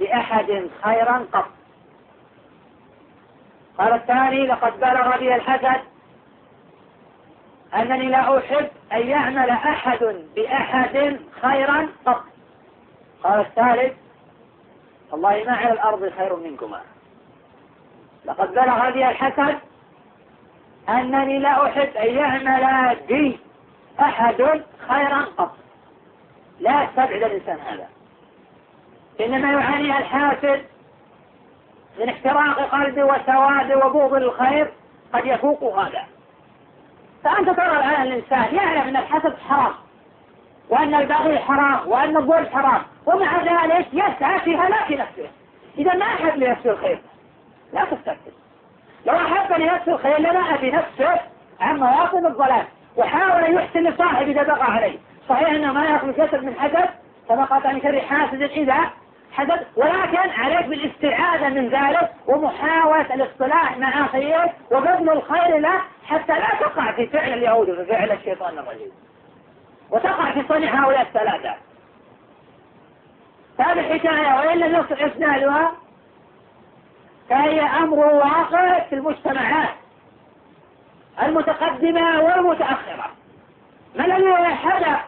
[0.00, 1.46] بأحد خيرا قط.
[3.78, 5.80] قال الثاني لقد بلغ بي الحسد
[7.74, 12.24] أنني لا أحب أن يعمل أحد بأحد خيرا قط
[13.22, 13.92] قال الثالث
[15.10, 16.80] والله ما على الأرض خير منكما.
[18.24, 19.58] لقد بلغ بي الحسد
[20.88, 23.38] أنني لا أحب أن يعمل بي
[24.00, 25.56] أحد خيرا قط
[26.60, 27.88] لا يستبعد الإنسان هذا.
[29.20, 30.64] إنما يعانيها الحاسد
[32.00, 34.72] من احتراق قلبه وسواد وبغض الخير
[35.12, 36.06] قد يفوق هذا.
[37.24, 39.72] فأنت ترى الآن الإنسان يعلم أن الحسد حرام
[40.68, 45.30] وأن البغي حرام وأن الظلم حرام ومع ذلك يسعى في هلاك نفسه.
[45.78, 47.00] إذا ما أحب لنفسه الخير؟
[47.72, 48.32] لا تستكبر
[49.06, 51.20] لو أحب لنفسه الخير لنأى بنفسه
[51.60, 52.64] عن مواطن الضلال
[52.96, 54.98] وحاول أن يحسن لصاحب إذا بغى عليه.
[55.28, 56.88] صحيح أنه ما يأخذ كسب من حسد
[57.28, 58.90] كما قال عن شر حاسد إذا
[59.32, 66.48] حسد ولكن عليك بالاستعاذة من ذلك ومحاولة الاصطلاح مع أخيه وبذل الخير له حتى لا
[66.60, 68.90] تقع في فعل اليهود وفي فعل الشيطان الرجيم.
[69.90, 71.54] وتقع في صنع هؤلاء الثلاثة.
[73.58, 75.72] هذه الحكاية وإن لم يصل إسنادها
[77.28, 79.74] فهي أمر واقع في المجتمعات
[81.22, 83.10] المتقدمة والمتأخرة.
[83.96, 85.00] ما الذي حدث؟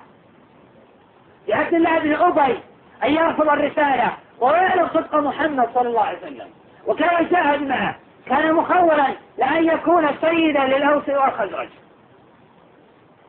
[1.49, 2.59] لعبد الله بن أبي
[3.05, 6.49] أن يرفض الرسالة ويعلم صدق محمد صلى الله عليه وسلم.
[6.87, 7.97] وكان يجاهد معه.
[8.27, 9.07] كان مخولا
[9.39, 11.69] لأن يكون سيدا للأوس والخزرج.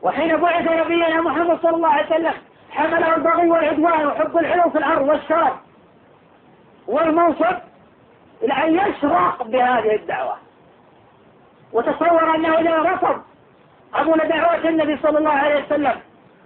[0.02, 2.34] وحين بعث نبينا محمد صلى الله عليه وسلم
[2.70, 5.52] حمله البغي والعدوان وحب العلو في الأرض والشرف
[6.86, 7.56] والمنصب
[8.42, 10.36] إلى أن يشرق بهذه الدعوة.
[11.72, 13.22] وتصور أنه إذا رفض
[13.92, 16.00] قبول دعوة النبي صلى الله عليه وسلم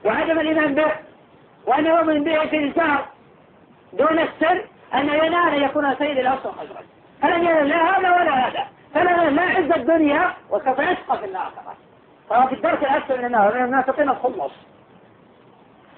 [0.05, 0.93] وعدم الإيمان به
[1.67, 3.05] وأن يؤمن به في الجهر
[3.93, 6.85] دون السر أن ينال يكون سيد الأوس والخزرج
[7.23, 8.67] فلن ينال لا هذا ولا هذا.
[8.95, 11.75] فلن لا عز الدنيا وسوف يشقى في الآخرة.
[12.31, 14.53] فهو في الدرك الأسفل من النار من المنافقين الخلص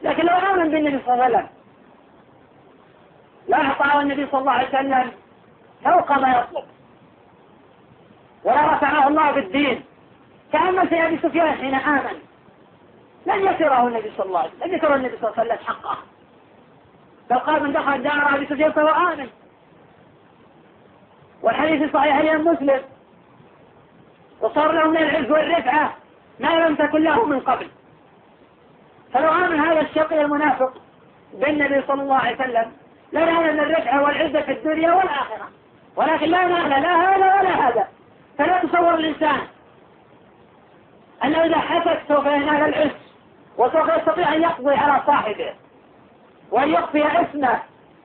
[0.03, 1.49] لكن لو آمن بالنبي صلى الله عليه وسلم
[3.49, 5.13] لا أعطاه النبي صلى الله عليه وسلم
[5.85, 6.65] فوق ما يطلب.
[8.45, 9.85] ولا رفعه الله بالدين.
[10.53, 12.21] تأمل في أبي سفيان حين آمن
[13.27, 15.99] لن يسره النبي صلى الله عليه وسلم لن يسره النبي صلى الله عليه وسلم حقه.
[17.31, 19.29] بل قال من دخل دار أبي سفيان فهو آمن.
[21.43, 22.81] والحديث صحيح الإمام مسلم.
[24.41, 25.95] وصار له من العز والرفعة
[26.41, 27.69] ما لم تكن له من قبل.
[29.13, 30.73] فلو آمن هذا الشقي المنافق
[31.35, 32.73] بالنبي صلى الله عليه وسلم
[33.13, 35.49] لنال من الرفعة والعزة في الدنيا والآخرة.
[35.97, 37.89] ولكن لا نال لا هذا ولا هذا.
[38.39, 39.41] فلا تصور الإنسان
[41.25, 42.91] أنه إذا حسد سوف ينال العز
[43.59, 45.55] وسوف يستطيع أن يقضي على صاحبه.
[46.51, 47.63] وأن يخفي اسمه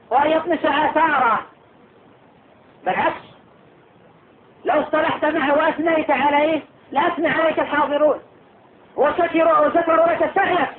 [0.10, 1.39] وأن يطمس آثاره
[2.86, 3.25] بالعكس
[4.65, 8.19] لو اصطلحت معه وأثنيت عليه لأثنى عليك الحاضرون.
[8.95, 10.75] وسكروا وسكروا لك سهلك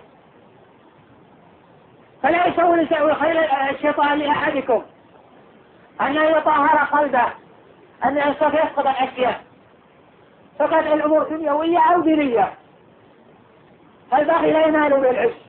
[2.22, 4.83] فلا يسوي خير الشيطان لأحدكم.
[6.00, 7.26] أن يطهر قلبه
[8.05, 9.44] أن سوف يفقد الأشياء
[10.59, 12.52] فقد الأمور دنيوية أو دينية.
[14.11, 15.45] فالباقي لا ينال بالعز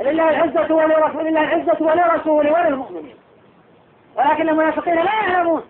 [0.00, 3.16] لله العزة ولرسول الله العزة ولرسوله وللمؤمنين.
[4.16, 5.62] ولكن المنافقين لا يعلمون.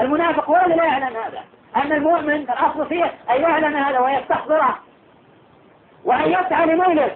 [0.00, 1.44] المنافق هو لا يعلم هذا؟
[1.76, 4.78] أن المؤمن الأصل فيه أن يعلم هذا ويستحضره
[6.04, 7.12] وأن يسعى لمولد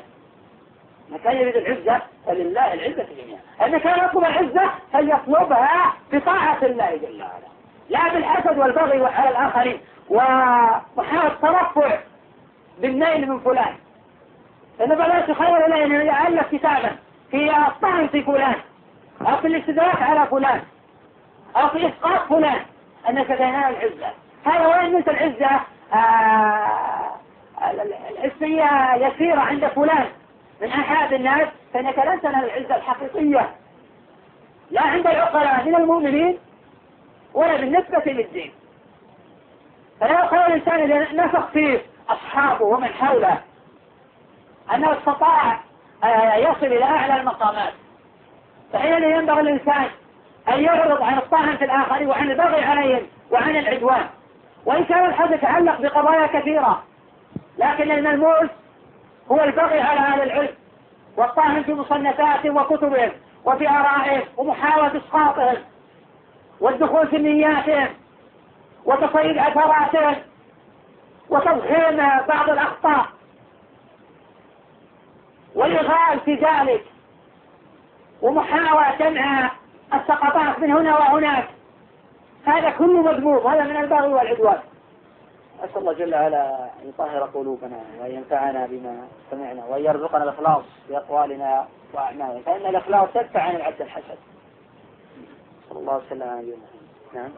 [1.11, 3.41] ما كان يريد العزة فلله العزة جميعا.
[3.63, 7.51] أن كان يطلب العزة فليطلبها بطاعة الله جل وعلا.
[7.89, 9.81] لا بالحسد والبغي على الآخرين.
[10.11, 11.99] ومحاولة الترفع
[12.79, 13.75] بالنيل من فلان.
[14.81, 16.97] إن بلاش خير له أن يألف كتابا
[17.31, 18.55] في الطعن في فلان.
[19.21, 20.63] أو في الاستدراك على فلان.
[21.57, 22.61] أو في إسقاط فلان.
[23.09, 24.13] أنك تنال العزة.
[24.47, 25.61] هذا وين مثل العزة؟
[25.95, 27.11] آه
[28.11, 30.07] الحسية يسيرة عند فلان.
[30.63, 31.49] من أحد الناس.
[31.75, 33.51] فإنك لن تنال العزة الحقيقية.
[34.71, 36.39] لا عند العقلاء من المؤمنين
[37.35, 38.53] ولا بالنسبة للدين.
[40.01, 43.41] فلا خير الإنسان إذا نفخ فيه أصحابه ومن حوله.
[44.75, 45.61] أنه استطاع
[46.05, 47.73] آه، يصل إلى أعلى المقامات.
[48.73, 49.87] فحين ينبغي الإنسان
[50.49, 54.07] أن يعرض عن الطعن في الآخرين وعن البغي عليهم وعن العدوان.
[54.67, 56.83] وإن كان الحدث يتعلق بقضايا كثيرة
[57.59, 58.51] لكن الملموس
[59.33, 60.55] هو البغي على أهل العلم
[61.17, 63.11] والطعن في مصنفاتهم وكتبهم
[63.45, 65.57] وفي آرائهم ومحاولة إسقاطهم
[66.61, 67.89] والدخول في نياتهم
[68.85, 70.17] وتصيد أثراتهم
[71.29, 71.97] وتضخيم
[72.29, 73.07] بعض الأخطاء
[75.55, 76.85] والإغال في ذلك
[78.23, 79.51] ومحاولة جمع
[79.95, 81.49] السقطات من هنا وهناك.
[82.45, 84.61] هذا كله مذموم هذا من البغي والعدوان.
[85.65, 90.97] أسأل الله جل وعلا أن يطهر قلوبنا وأن ينفعنا بما سمعنا وأن يرزقنا الإخلاص في
[90.97, 94.19] أقوالنا وأعماله فإن الإخلاص يدفع عن العبد الحسد.
[95.71, 96.23] صلى الله وسلم.
[96.23, 96.67] على نبينا
[97.15, 97.31] نعم.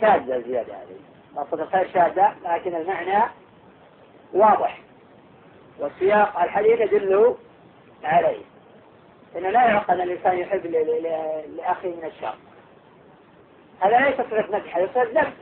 [0.00, 0.96] شاذة زيادة هذه
[1.36, 3.30] مقصود الخير شاذة لكن المعنى
[4.32, 4.80] واضح.
[5.80, 7.36] والسياق الحديث يدل
[8.04, 8.42] عليه.
[9.36, 10.66] إنه لا يعقل أن الإنسان يحب
[11.56, 12.34] لأخيه من الشر.
[13.80, 15.32] هذا ليس صفة مدح هذا ذم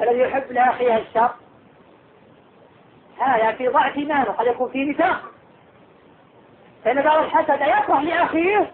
[0.00, 1.30] الذي يحب لأخيه الشر
[3.18, 5.22] هذا في ضعف إيمانه قد يكون فيه نفاق.
[6.84, 8.70] فإن بعض الحسد يكره لأخيه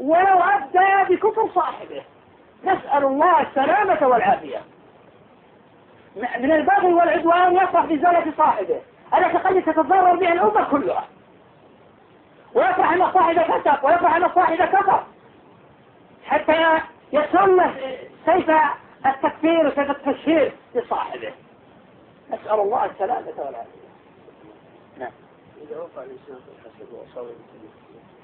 [0.00, 2.02] ولو أبدى بكفر صاحبه.
[2.64, 4.60] نسأل الله السلامة والعافية.
[6.16, 8.80] من البغي والعدوان يفرح بزلة صاحبه.
[9.14, 11.08] التي قد تتضرر بها الأمة كلها.
[12.54, 15.04] ويفرح أن صاحبه كتب ويفرح أن صاحبه كفر.
[16.24, 16.80] حتى
[17.12, 17.74] يسلم
[18.26, 18.50] سيف
[19.06, 21.32] التكفير وسيف التشهير لصاحبه.
[22.30, 23.86] نسأل الله السلامة والعافية.
[24.98, 25.12] نعم.
[25.62, 27.26] إذا وقع الإنسان في الحسد وأصاب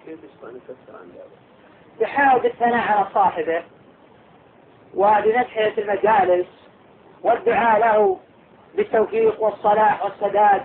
[0.07, 1.39] كيف يستطيع أن يكفر عن ذلك؟
[2.01, 3.62] يحاول بالثناء على صاحبه.
[5.70, 6.47] في المجالس
[7.22, 8.20] والدعاء له
[8.74, 10.62] بالتوفيق والصلاح والسداد.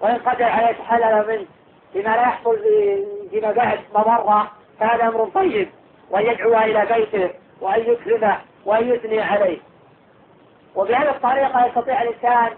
[0.00, 1.46] وإن قدر عليه يتحلل منه
[1.94, 2.58] بما لا يحصل
[3.30, 4.50] فيما بعد مضرة
[4.80, 5.68] فهذا أمر طيب.
[6.10, 9.58] وأن يدعو إلى بيته وأن يكرمه وأن يثني عليه.
[10.76, 12.50] وبهذه الطريقة يستطيع الإنسان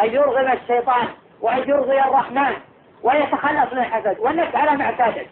[0.00, 1.08] أن يرغم الشيطان
[1.40, 2.52] وأن يرضي الرحمن
[3.02, 5.26] وأن يتخلص من الحسد والنفس على ما اعتادت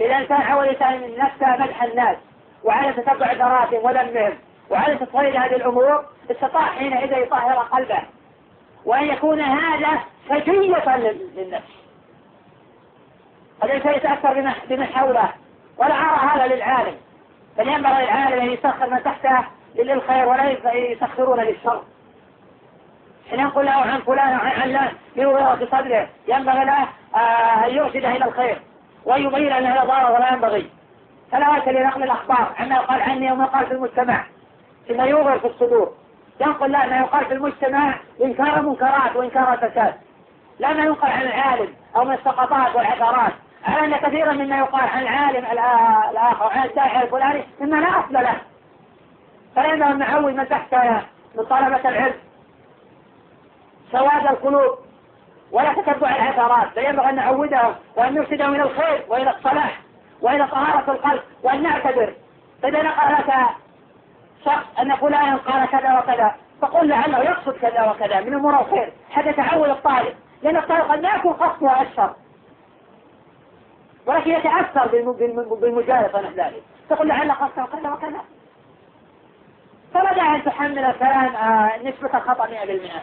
[0.00, 2.16] إذا الإنسان حاول الإنسان نفسه مدح الناس
[2.64, 4.38] وعلى تتبع ذراتهم وذمهم
[4.70, 8.02] وعلى تصوير هذه الأمور استطاع حينئذ يطهر قلبه.
[8.84, 10.96] وأن يكون هذا سجية
[11.36, 11.72] للنفس.
[13.64, 15.28] الإنسان يتأثر بمن حوله.
[15.78, 16.96] ولا أرى هذا للعالم.
[17.58, 19.44] بل ينبغي للعالم أن يسخر من تحته
[19.74, 21.82] للخير ولا يسخرون للشر.
[23.30, 28.24] حين ينقل له عن فلان وعن علان في صدره ينبغي له آه، أن يرشده إلى
[28.24, 28.62] الخير.
[29.04, 30.70] ويبين أن هذا ضرر ولا ينبغي.
[31.32, 34.24] فلا وجه لنقل الأخبار عما يقال عني وما يقال في المجتمع
[34.88, 35.92] فيما يوغر في الصدور.
[36.40, 39.94] ينقل لا ما يقال في المجتمع إنكار المنكرات وإنكار الفساد
[40.58, 43.32] لا ما ينقل عن العالم أو من السقطات والعثرات.
[43.64, 45.46] على أن كثيرا مما يقال عن العالم
[46.10, 48.36] الآخر وعن الداعي الفلاني مما لا أصل له.
[49.56, 50.74] فإنه نعود من تحت
[51.34, 52.14] من طلبة العلم
[53.92, 54.78] سواد القلوب
[55.52, 59.80] ولا تتبع العثرات فينبغي أن نعودهم وأن نرشدهم إلى الخير وإلى الصلاح
[60.22, 62.14] وإلى طهارة القلب وأن نعتبر.
[62.62, 63.14] فإذا نقل
[64.44, 66.34] شخص أن فلان قال كذا وكذا.
[66.62, 70.14] فقل لعله يقصد كذا وكذا من أمور الخير حتى تعود الطالب.
[70.42, 72.14] لأن الطالب قد لا يكون قصده الشر
[74.06, 74.86] ولكن يتأثر
[75.60, 76.62] بالمجالسة نحو ذلك.
[76.90, 78.20] تقول لعل قصده كذا وكذا.
[79.94, 83.02] فلا داعي أن تحمل الكلام آه، نسبة الخطأ 100%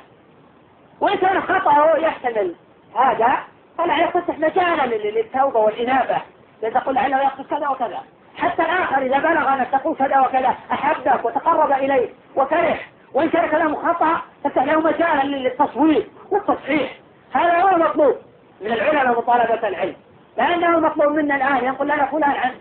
[1.02, 2.56] وإن كان خطأه يحتمل
[2.96, 3.38] هذا
[3.78, 6.18] فلا يفتح مجالا للتوبة والإنابة.
[6.62, 8.04] لأن تقول لعله يقصد كذا وكذا.
[8.38, 12.80] حتى الآخر إذا بلغ أنك تقول كذا وكذا أحبك وتقرب إليه وكره
[13.14, 16.92] وإن كان كلامه خطأ تفتح له مجالا للتصوير والتصحيح.
[17.34, 18.16] هذا هو المطلوب
[18.62, 19.96] من العلماء مطالبة العلم.
[20.38, 22.52] لأنه المطلوب منا الآن يقول لنا فلان عن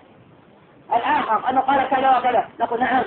[0.97, 2.49] الآخر أنه قال كذا وكذا.
[2.61, 3.05] نقول نعم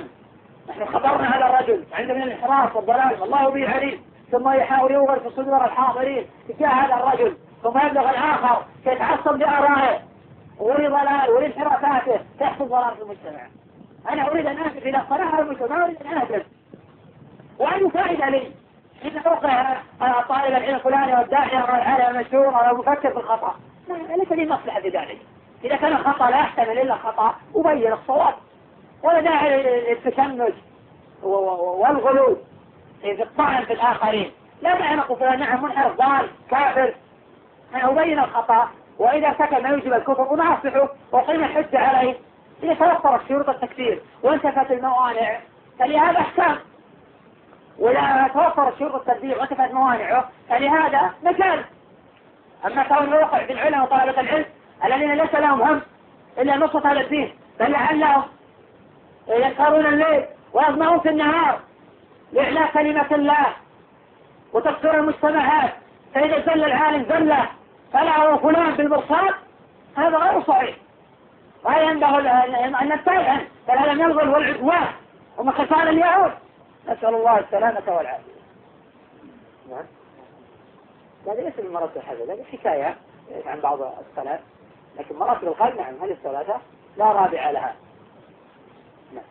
[0.69, 4.01] نحن خبرنا هذا الرجل عنده من الانحراف والضلال والله به عليم
[4.31, 9.99] ثم يحاول يوغل في صدور الحاضرين تجاه هذا الرجل ثم يبلغ الآخر يتعصب بآرائه
[10.59, 13.47] ولضلال ولانحرافاته تحصل ضلال في المجتمع.
[14.09, 16.45] أنا أريد أن أهدف إلى صلاح المجتمع أريد أن أهدف.
[17.59, 18.51] وأي فائدة لي؟
[19.05, 19.77] إذا أوقع
[20.21, 23.55] طالب العلم الفلاني والداعية أو العالم المشهور أو المفكر في الخطأ.
[23.89, 25.17] ليس لي مصلحة في ذلك.
[25.63, 28.33] إذا كان الخطأ لا يحتمل إلا الخطأ أبين الصواب.
[29.03, 30.53] ولا داعي للتشنج
[31.23, 32.37] والغلو
[33.01, 34.31] في الطعن في الآخرين.
[34.61, 36.93] لا داعي نقول نعم منحرف ضال كافر.
[37.75, 38.69] أنا أبين الخطأ.
[38.99, 42.15] وإذا ارتكب ما يوجب الكفر وناصحه وقيم الحجة عليه.
[42.63, 45.39] إذا توفرت شروط التكفير وانتفت الموانع
[45.79, 46.57] فلهذا أحكام.
[47.79, 51.65] ولا توفرت شروط التبديع وانتفت موانعه فلهذا مجال.
[52.65, 54.45] أما كون في العلم وطلبة العلم
[54.85, 55.81] الذين ليس لهم هم
[56.37, 58.23] إلا نصرة هذا الدين بل لعلهم
[59.27, 61.59] يسهرون الليل ويظمأون في النهار
[62.33, 63.45] لإعلاء كلمة الله
[64.53, 65.73] وتكسير المجتمعات.
[66.13, 67.47] فإذا زل العالم زلة
[67.93, 69.33] فلا فلان بالمرصاد
[69.95, 70.77] هذا غير صحيح.
[71.63, 72.29] ولا ينبغي
[72.81, 74.87] أن نبتعد عنه فلا لم يلغل والعدوان
[75.37, 76.31] ومن خسار اليهود.
[76.87, 78.37] نسأل الله السلامة والعافية.
[79.69, 79.85] نعم
[81.27, 82.97] هذا ليس من مراتب الحدث هذه حكاية
[83.45, 84.41] عن بعض السلف.
[84.99, 86.61] لكن مراتب القلب نعم هذه الثلاثة
[86.97, 87.75] لا رابع لها.
[89.13, 89.23] نعم.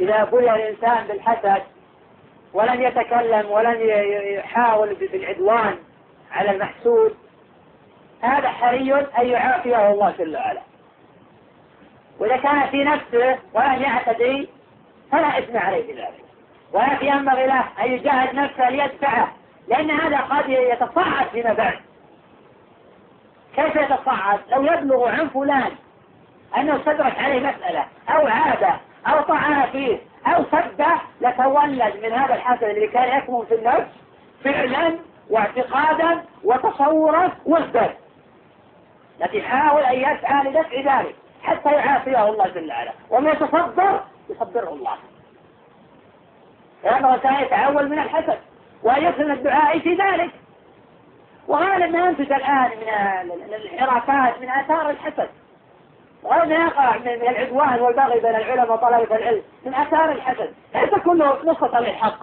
[0.00, 1.62] إذا بلي الإنسان بالحسد
[2.52, 3.76] ولم يتكلم ولم
[4.34, 5.78] يحاول بالعدوان
[6.32, 7.16] على المحسود
[8.22, 10.60] هذا حري أن يعافيه الله جل وعلا.
[12.18, 14.48] وإذا كان في نفسه ولم يعتدي
[15.12, 16.24] فلا إثم عليه بذلك.
[16.72, 19.32] ولكن ينبغي له أن يجاهد نفسه ليدفعه
[19.68, 21.78] لأن هذا قد يتصاعد فيما بعد.
[23.56, 25.72] كيف يتصاعد؟ لو يبلغ عن فلان
[26.56, 32.64] أنه صدرت عليه مسألة أو عادة أو طعن فيه أو سبه لتولد من هذا الحسد
[32.64, 33.90] اللي كان يكمن في النفس
[34.44, 34.98] فعلا
[35.30, 37.94] واعتقادا وتصورا وازداد
[39.20, 42.92] لكن يحاول أن يسعى لدفع ذلك حتى يعافيه الله جل وعلا.
[43.10, 44.96] ومن يتصبر يصبره الله.
[46.84, 48.38] لأنه كان يتعول من الحسد
[48.84, 50.30] يكون الدعاء في ذلك.
[51.48, 52.70] وهذا ما ينتج الآن
[53.24, 55.28] من الانحرافات من آثار الحسد.
[56.22, 59.42] وهذا يقع من العدوان والبغي بين العلماء وطلبة العلم.
[59.66, 62.18] من آثار الحسد ليس كله نصة للحق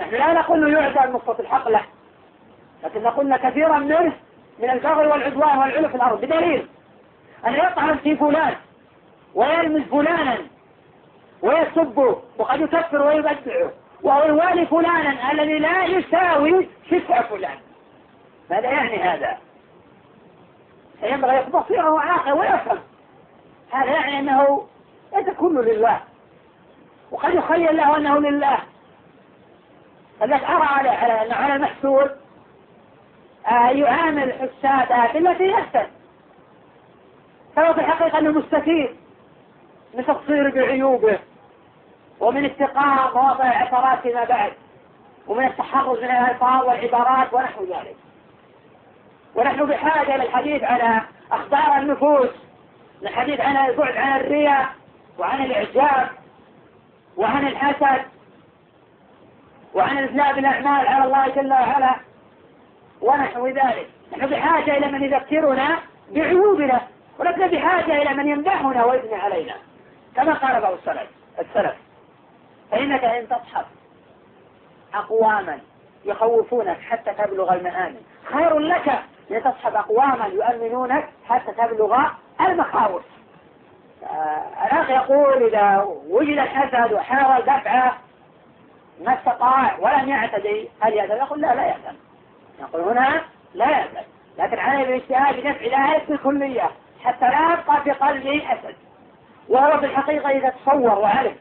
[0.00, 1.82] نحن لا نقول يعدى نصة الحق له
[2.84, 4.12] لكن نقول كثيرا منه
[4.58, 6.68] من البغي والعدوان والعلو في الأرض بدليل.
[7.46, 8.54] أن يطعن في فلان
[9.34, 10.38] ويرمز فلانا
[11.42, 13.70] ويسبه وقد يكفر ويبدعه
[14.02, 17.58] وهو يوالي فلانا الذي لا يساوي شفع فلان.
[18.50, 19.38] ماذا يعني هذا؟
[21.04, 22.78] فينبغي يبصره وعاقل ويفهم
[23.72, 24.66] هذا يعني أنه
[25.16, 26.00] ليس كله لله.
[27.10, 28.58] وقد يخيل له أنه لله.
[30.20, 30.88] فلذلك أرى على
[31.34, 32.10] على المحسود
[33.46, 35.86] آه يعامل حساده بالتي يحسن.
[37.56, 38.96] فهو في الحقيقة أنه مستفيد
[39.94, 41.18] من تقصير بعيوبه
[42.20, 44.52] ومن استقاء مواضع عثرات فيما بعد
[45.26, 47.96] ومن التحرز من الألفاظ والعبارات ونحو ذلك.
[49.34, 51.00] ونحن بحاجة للحديث على
[51.32, 52.30] أخبار النفوس
[53.02, 54.66] الحديث عن البعد عن الرياء
[55.18, 56.08] وعن الإعجاب
[57.16, 58.02] وعن الحسد
[59.74, 61.96] وعن إذناب الأعمال على الله جل وعلا
[63.00, 63.90] ونحو ذلك.
[64.12, 65.78] نحن بحاجة إلى من يذكرنا
[66.10, 66.80] بعيوبنا
[67.18, 69.54] ولسنا بحاجة إلى من يمدحنا ويثني علينا.
[70.16, 71.08] كما قال بعض السلف
[71.40, 71.74] السلف
[72.70, 73.64] فإنك إن تصحب
[74.94, 75.58] أقواما
[76.04, 82.00] يخوفونك حتى تبلغ المآمن خير لك لتصحب أقواما يؤمنونك حتى تبلغ
[82.40, 83.02] المخاوف.
[84.66, 87.96] الأخ يقول إذا وجد الحسد وحاول دفعه
[89.00, 91.96] ما استطاع ولم يعتدي هل يأذن؟ يقول لا لا يأذن
[92.60, 93.22] يقول هنا
[93.54, 94.02] لا يأذن
[94.38, 96.70] لكن عليه بالاجتهاد بدفع ذلك بالكلية
[97.04, 98.74] حتى لا يبقى في قلبه حسد
[99.48, 101.32] وهو في الحقيقة إذا تصور وعرف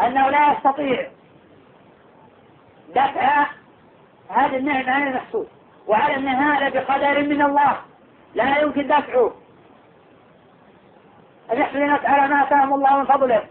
[0.00, 1.08] أنه لا يستطيع
[2.88, 3.46] دفع
[4.28, 5.48] هذه النعمة عن المحسود
[5.86, 7.76] وعلى أن هذا بقدر من الله.
[8.34, 9.34] لا يمكن دفعه.
[11.52, 11.76] أن يحسد
[12.06, 13.46] على ما أتاهم الله من فضله.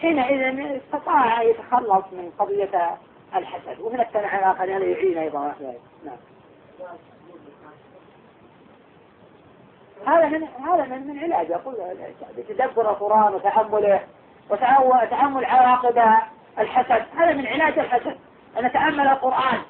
[0.00, 2.98] حينئذ استطاع أن يتخلص من قضية
[3.36, 3.80] الحسد.
[3.80, 5.54] ومن السنة الآخر هذا يعين أيضا.
[6.04, 6.16] نعم.
[10.06, 11.50] هذا من هذا من من علاج.
[11.50, 11.74] يقول
[12.36, 14.00] بتدبر القرآن وتحمله
[14.50, 16.02] وتحمل عواقب
[16.58, 17.04] الحسد.
[17.16, 18.16] هذا من علاج الحسد.
[18.58, 19.62] أن نتأمل القرآن.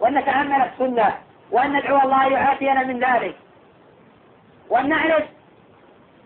[0.00, 1.14] وأن نتأمل السنة
[1.50, 3.36] وأن ندعو الله يعافينا من ذلك.
[4.70, 5.24] وأن نعرف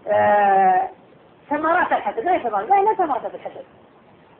[0.08, 0.88] آه
[1.50, 2.18] ثمرات الحسد.
[2.18, 3.64] لا ثمرات لا لا ثمرات الحسد.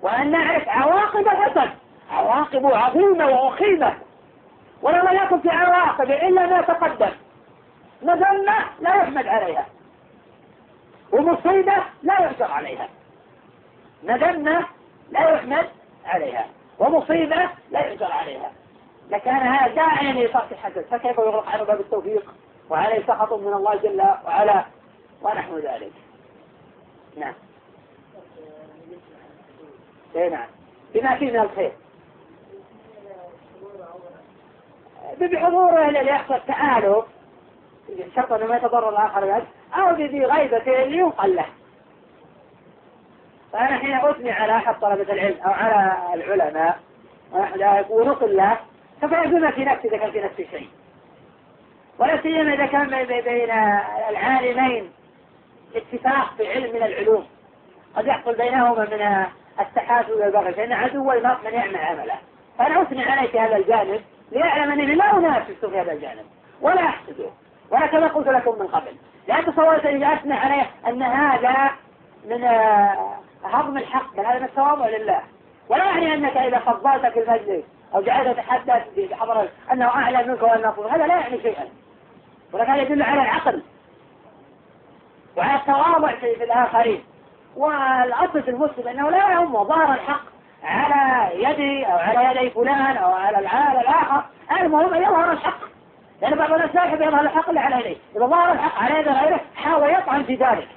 [0.03, 1.71] وأن نعرف عواقب الحسد.
[2.11, 3.95] عواقبه عظيمة ووخيمة
[4.83, 7.13] ولو لا يكن في عواقب إلا ما تقدم.
[8.03, 9.67] مذمة لا يحمد عليها.
[11.13, 12.89] ومصيبة لا يحجر عليها.
[14.03, 14.67] مذمة
[15.11, 15.69] لا يحمد
[16.07, 16.47] عليها.
[16.79, 18.50] ومصيبة لا يحجر عليها.
[19.11, 22.35] لكان هذا داعيا لصرف الحسد فكيف يغلق عنه باب التوفيق
[22.71, 24.65] وعليه سخط من الله جل وعلا
[25.23, 25.93] ونحو ذلك؟
[27.17, 27.35] نعم.
[30.17, 30.49] اي نعم.
[30.95, 31.73] بما فيه من الخير.
[35.21, 37.05] بحضوره اللي يحصل تآلف
[38.17, 39.43] شرط أنه ما يتضرر الآخر بس
[39.75, 41.47] أو بذي غيبة ينقل له.
[43.53, 46.81] فأنا حين أثني على أحد طلبة العلم أو على العلماء
[47.91, 48.59] ونقل له
[49.09, 50.69] فيكون في نفسي إذا كان في نفسي شيء.
[51.99, 53.51] ولا سيما إذا كان بين
[54.11, 54.91] العالمين
[55.75, 57.27] اتفاق في علم من العلوم.
[57.97, 59.27] قد يحصل بينهما من
[59.61, 60.53] التحاسد والبغي.
[60.53, 62.19] فإن عدو المرء من يعمل عمله.
[62.59, 64.01] فأنا أثني عليه في هذا الجانب
[64.33, 66.25] ليعلم أنني لا أنافسه في هذا الجانب.
[66.61, 67.31] ولا أحسده
[67.71, 68.93] ولا كما قلت لكم من قبل.
[69.29, 71.71] لا تصورت إذا أثنى عليه أن هذا
[72.25, 74.21] من آه، هضم الحق.
[74.21, 75.21] هذا من التواضع لله.
[75.69, 77.65] ولا يعني أنك إذا فضلت في المجلس
[77.95, 81.69] أو جعلت تتحدث بحضر أنه أعلى منك وأنه هذا لا يعني شيئا.
[82.53, 83.63] ولكن هذا يدل على العقل
[85.37, 87.05] وعلى التواضع في الآخرين.
[87.57, 90.23] والأصل في المسلم أنه لا يهم ظهر الحق
[90.65, 94.25] على يدي أو على يدي فلان أو على العالم الآخر.
[94.61, 95.61] المهم أن يظهر الحق.
[96.23, 97.97] لأن بعض الناس لا يحب يظهر الحق إلا على يديه.
[98.17, 100.69] إذا ظهر الحق على يد غيره حاول يطعن في ذلك.